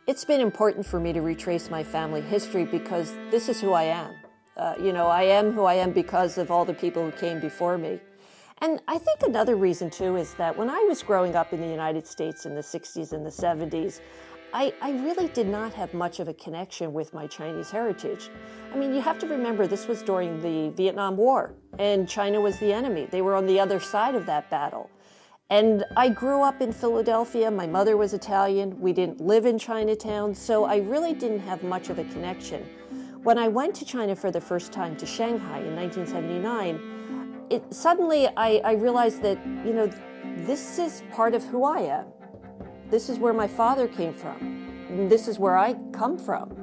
It's 0.06 0.24
been 0.24 0.40
important 0.40 0.86
for 0.86 0.98
me 0.98 1.12
to 1.12 1.20
retrace 1.20 1.68
my 1.68 1.84
family 1.84 2.22
history 2.22 2.64
because 2.64 3.14
this 3.30 3.48
is 3.48 3.60
who 3.60 3.72
I 3.72 3.84
am. 3.84 4.14
Uh, 4.56 4.74
you 4.80 4.92
know, 4.92 5.06
I 5.06 5.22
am 5.24 5.52
who 5.52 5.64
I 5.64 5.74
am 5.74 5.92
because 5.92 6.38
of 6.38 6.50
all 6.50 6.64
the 6.64 6.74
people 6.74 7.04
who 7.04 7.12
came 7.12 7.40
before 7.40 7.76
me. 7.76 8.00
And 8.60 8.80
I 8.88 8.98
think 8.98 9.22
another 9.22 9.54
reason 9.54 9.90
too 9.90 10.16
is 10.16 10.34
that 10.34 10.56
when 10.56 10.68
I 10.68 10.84
was 10.88 11.02
growing 11.02 11.36
up 11.36 11.52
in 11.52 11.60
the 11.60 11.68
United 11.68 12.06
States 12.06 12.44
in 12.44 12.54
the 12.54 12.60
60s 12.60 13.12
and 13.12 13.24
the 13.24 13.30
70s, 13.30 14.00
I, 14.52 14.72
I, 14.80 14.92
really 14.92 15.28
did 15.28 15.46
not 15.46 15.74
have 15.74 15.92
much 15.92 16.20
of 16.20 16.28
a 16.28 16.34
connection 16.34 16.94
with 16.94 17.12
my 17.12 17.26
Chinese 17.26 17.70
heritage. 17.70 18.30
I 18.72 18.78
mean, 18.78 18.94
you 18.94 19.00
have 19.02 19.18
to 19.18 19.26
remember 19.26 19.66
this 19.66 19.86
was 19.86 20.02
during 20.02 20.40
the 20.40 20.70
Vietnam 20.74 21.16
War, 21.18 21.54
and 21.78 22.08
China 22.08 22.40
was 22.40 22.58
the 22.58 22.72
enemy. 22.72 23.06
They 23.10 23.20
were 23.20 23.34
on 23.34 23.46
the 23.46 23.60
other 23.60 23.78
side 23.78 24.14
of 24.14 24.24
that 24.26 24.48
battle. 24.48 24.90
And 25.50 25.84
I 25.96 26.08
grew 26.08 26.42
up 26.42 26.60
in 26.60 26.72
Philadelphia. 26.72 27.50
My 27.50 27.66
mother 27.66 27.96
was 27.96 28.14
Italian. 28.14 28.78
We 28.80 28.92
didn't 28.92 29.20
live 29.20 29.44
in 29.46 29.58
Chinatown, 29.58 30.34
so 30.34 30.64
I 30.64 30.76
really 30.76 31.14
didn't 31.14 31.40
have 31.40 31.62
much 31.62 31.88
of 31.90 31.98
a 31.98 32.04
connection 32.04 32.64
When 33.22 33.38
I 33.38 33.48
went 33.48 33.74
to 33.76 33.84
China 33.84 34.14
for 34.16 34.30
the 34.30 34.40
first 34.40 34.72
time 34.72 34.96
to 34.96 35.06
Shanghai 35.06 35.60
in 35.60 35.74
1979, 35.76 37.46
it, 37.50 37.62
suddenly 37.72 38.28
I, 38.36 38.60
I 38.64 38.72
realized 38.72 39.22
that, 39.22 39.38
you 39.66 39.74
know, 39.74 39.90
this 40.46 40.78
is 40.78 41.02
part 41.12 41.34
of 41.34 41.44
who 41.44 41.64
I 41.64 41.80
am. 41.80 42.06
This 42.90 43.08
is 43.08 43.18
where 43.18 43.34
my 43.34 43.46
father 43.46 43.86
came 43.86 44.14
from. 44.14 45.08
This 45.08 45.28
is 45.28 45.38
where 45.38 45.58
I 45.58 45.74
come 45.92 46.18
from. 46.18 46.56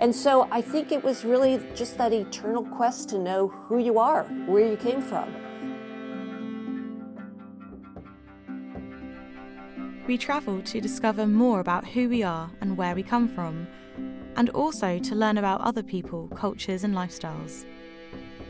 And 0.00 0.14
so 0.14 0.48
I 0.50 0.60
think 0.60 0.92
it 0.92 1.02
was 1.02 1.24
really 1.24 1.64
just 1.74 1.96
that 1.98 2.12
eternal 2.12 2.64
quest 2.64 3.08
to 3.10 3.18
know 3.18 3.48
who 3.48 3.78
you 3.78 3.98
are, 3.98 4.24
where 4.46 4.66
you 4.66 4.76
came 4.76 5.00
from. 5.00 5.34
We 10.06 10.18
travel 10.18 10.60
to 10.62 10.80
discover 10.80 11.26
more 11.26 11.60
about 11.60 11.86
who 11.86 12.08
we 12.08 12.22
are 12.22 12.50
and 12.60 12.76
where 12.76 12.94
we 12.94 13.02
come 13.02 13.28
from, 13.28 13.66
and 14.36 14.50
also 14.50 14.98
to 14.98 15.14
learn 15.14 15.38
about 15.38 15.60
other 15.60 15.82
people, 15.82 16.28
cultures, 16.34 16.84
and 16.84 16.94
lifestyles. 16.94 17.64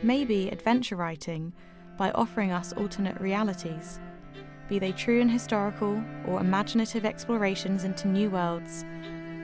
Maybe 0.01 0.49
adventure 0.49 0.95
writing, 0.95 1.53
by 1.97 2.09
offering 2.11 2.51
us 2.51 2.73
alternate 2.73 3.21
realities, 3.21 3.99
be 4.67 4.79
they 4.79 4.91
true 4.91 5.21
and 5.21 5.29
historical 5.29 6.03
or 6.25 6.39
imaginative 6.39 7.05
explorations 7.05 7.83
into 7.83 8.07
new 8.07 8.29
worlds, 8.29 8.85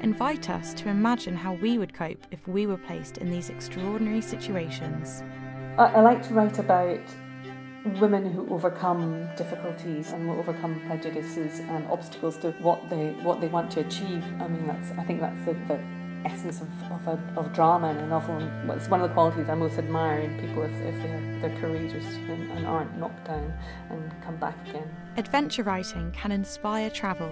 invite 0.01 0.49
us 0.49 0.73
to 0.75 0.89
imagine 0.89 1.36
how 1.36 1.53
we 1.53 1.77
would 1.77 1.93
cope 1.93 2.25
if 2.32 2.47
we 2.47 2.65
were 2.65 2.77
placed 2.77 3.17
in 3.17 3.29
these 3.29 3.49
extraordinary 3.49 4.21
situations. 4.21 5.23
I, 5.77 5.86
I 5.86 6.01
like 6.01 6.25
to 6.27 6.34
write 6.34 6.58
about 6.60 7.01
women 7.99 8.32
who 8.32 8.47
overcome 8.53 9.27
difficulties 9.36 10.12
and 10.12 10.27
will 10.27 10.39
overcome 10.39 10.82
prejudices 10.88 11.60
and 11.60 11.88
obstacles 11.88 12.38
to 12.38 12.51
what 12.60 12.89
they 12.89 13.12
what 13.23 13.41
they 13.41 13.47
want 13.47 13.71
to 13.71 13.79
achieve. 13.82 14.23
I 14.39 14.47
mean, 14.47 14.67
that's 14.67 14.91
I 14.97 15.03
think 15.03 15.21
that's 15.21 15.39
the, 15.45 15.53
the 15.67 15.79
essence 16.25 16.62
of, 16.62 16.67
of, 16.91 17.08
a, 17.08 17.39
of 17.39 17.53
drama 17.53 17.89
in 17.91 17.97
a 17.97 18.08
novel. 18.08 18.38
And 18.38 18.71
it's 18.71 18.89
one 18.89 19.01
of 19.01 19.10
the 19.10 19.13
qualities 19.13 19.49
I 19.49 19.55
most 19.55 19.77
admire 19.77 20.21
in 20.21 20.39
people 20.39 20.63
if, 20.63 20.71
if 20.71 20.95
they're, 21.03 21.39
they're 21.41 21.60
courageous 21.60 22.05
and, 22.05 22.51
and 22.51 22.65
aren't 22.65 22.97
knocked 22.97 23.25
down 23.25 23.53
and 23.89 24.12
come 24.23 24.38
back 24.38 24.55
again. 24.67 24.89
Adventure 25.17 25.63
writing 25.63 26.12
can 26.12 26.32
inspire 26.32 26.89
travel, 26.89 27.29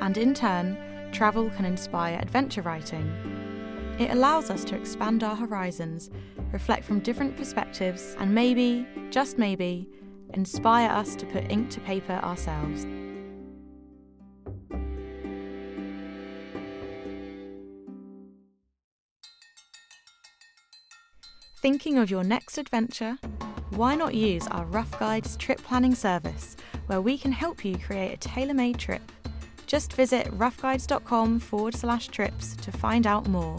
and 0.00 0.16
in 0.16 0.34
turn, 0.34 0.76
travel 1.12 1.50
can 1.50 1.64
inspire 1.64 2.18
adventure 2.20 2.62
writing. 2.62 3.96
It 3.98 4.10
allows 4.10 4.50
us 4.50 4.64
to 4.64 4.76
expand 4.76 5.24
our 5.24 5.34
horizons, 5.34 6.10
reflect 6.52 6.84
from 6.84 7.00
different 7.00 7.36
perspectives, 7.36 8.14
and 8.18 8.32
maybe, 8.34 8.86
just 9.10 9.38
maybe, 9.38 9.88
inspire 10.34 10.90
us 10.90 11.16
to 11.16 11.26
put 11.26 11.50
ink 11.50 11.70
to 11.70 11.80
paper 11.80 12.12
ourselves. 12.12 12.86
Thinking 21.60 21.98
of 21.98 22.08
your 22.08 22.22
next 22.22 22.56
adventure? 22.56 23.18
Why 23.70 23.96
not 23.96 24.14
use 24.14 24.46
our 24.46 24.64
Rough 24.66 24.96
Guides 24.96 25.36
trip 25.36 25.60
planning 25.60 25.92
service, 25.92 26.56
where 26.86 27.00
we 27.00 27.18
can 27.18 27.32
help 27.32 27.64
you 27.64 27.76
create 27.76 28.12
a 28.12 28.16
tailor 28.16 28.54
made 28.54 28.78
trip? 28.78 29.02
Just 29.66 29.92
visit 29.94 30.28
roughguides.com 30.38 31.40
forward 31.40 31.74
slash 31.74 32.06
trips 32.06 32.54
to 32.54 32.70
find 32.70 33.08
out 33.08 33.26
more. 33.26 33.56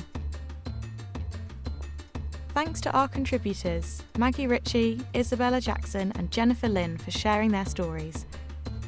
Thanks 2.53 2.79
to 2.81 2.91
our 2.93 3.09
contributors, 3.09 4.01
Maggie 4.17 4.47
Ritchie, 4.47 5.01
Isabella 5.13 5.59
Jackson, 5.59 6.13
and 6.15 6.31
Jennifer 6.31 6.69
Lin 6.69 6.97
for 6.97 7.11
sharing 7.11 7.51
their 7.51 7.65
stories. 7.65 8.25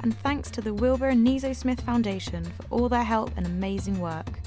And 0.04 0.18
thanks 0.20 0.50
to 0.52 0.62
the 0.62 0.74
Wilbur 0.74 1.10
and 1.10 1.28
Niso 1.28 1.54
Smith 1.54 1.82
Foundation 1.82 2.46
for 2.46 2.66
all 2.70 2.88
their 2.88 3.04
help 3.04 3.32
and 3.36 3.46
amazing 3.46 4.00
work. 4.00 4.40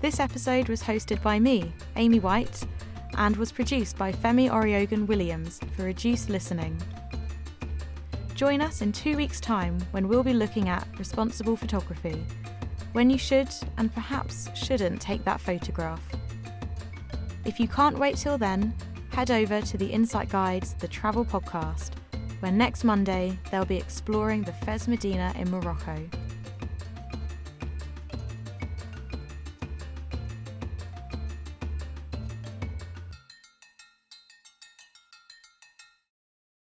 This 0.00 0.18
episode 0.18 0.68
was 0.68 0.82
hosted 0.82 1.22
by 1.22 1.38
me, 1.38 1.72
Aimee 1.94 2.18
White, 2.18 2.66
and 3.14 3.36
was 3.36 3.52
produced 3.52 3.96
by 3.96 4.12
Femi 4.12 4.50
Oriogun 4.50 5.06
Williams 5.06 5.60
for 5.76 5.84
reduced 5.84 6.28
listening. 6.28 6.76
Join 8.34 8.60
us 8.60 8.82
in 8.82 8.92
two 8.92 9.16
weeks' 9.16 9.40
time 9.40 9.78
when 9.92 10.08
we'll 10.08 10.22
be 10.22 10.34
looking 10.34 10.68
at 10.68 10.86
responsible 10.98 11.56
photography, 11.56 12.22
when 12.92 13.08
you 13.08 13.18
should 13.18 13.48
and 13.78 13.92
perhaps 13.94 14.50
shouldn't 14.54 15.00
take 15.00 15.24
that 15.24 15.40
photograph. 15.40 16.02
If 17.44 17.58
you 17.58 17.68
can't 17.68 17.98
wait 17.98 18.16
till 18.16 18.36
then, 18.36 18.74
head 19.10 19.30
over 19.30 19.62
to 19.62 19.78
the 19.78 19.86
Insight 19.86 20.28
Guides, 20.28 20.74
the 20.74 20.88
travel 20.88 21.24
podcast, 21.24 21.92
where 22.40 22.52
next 22.52 22.84
Monday 22.84 23.38
they'll 23.50 23.64
be 23.64 23.78
exploring 23.78 24.42
the 24.42 24.52
Fez 24.52 24.86
Medina 24.86 25.32
in 25.38 25.50
Morocco. 25.50 25.96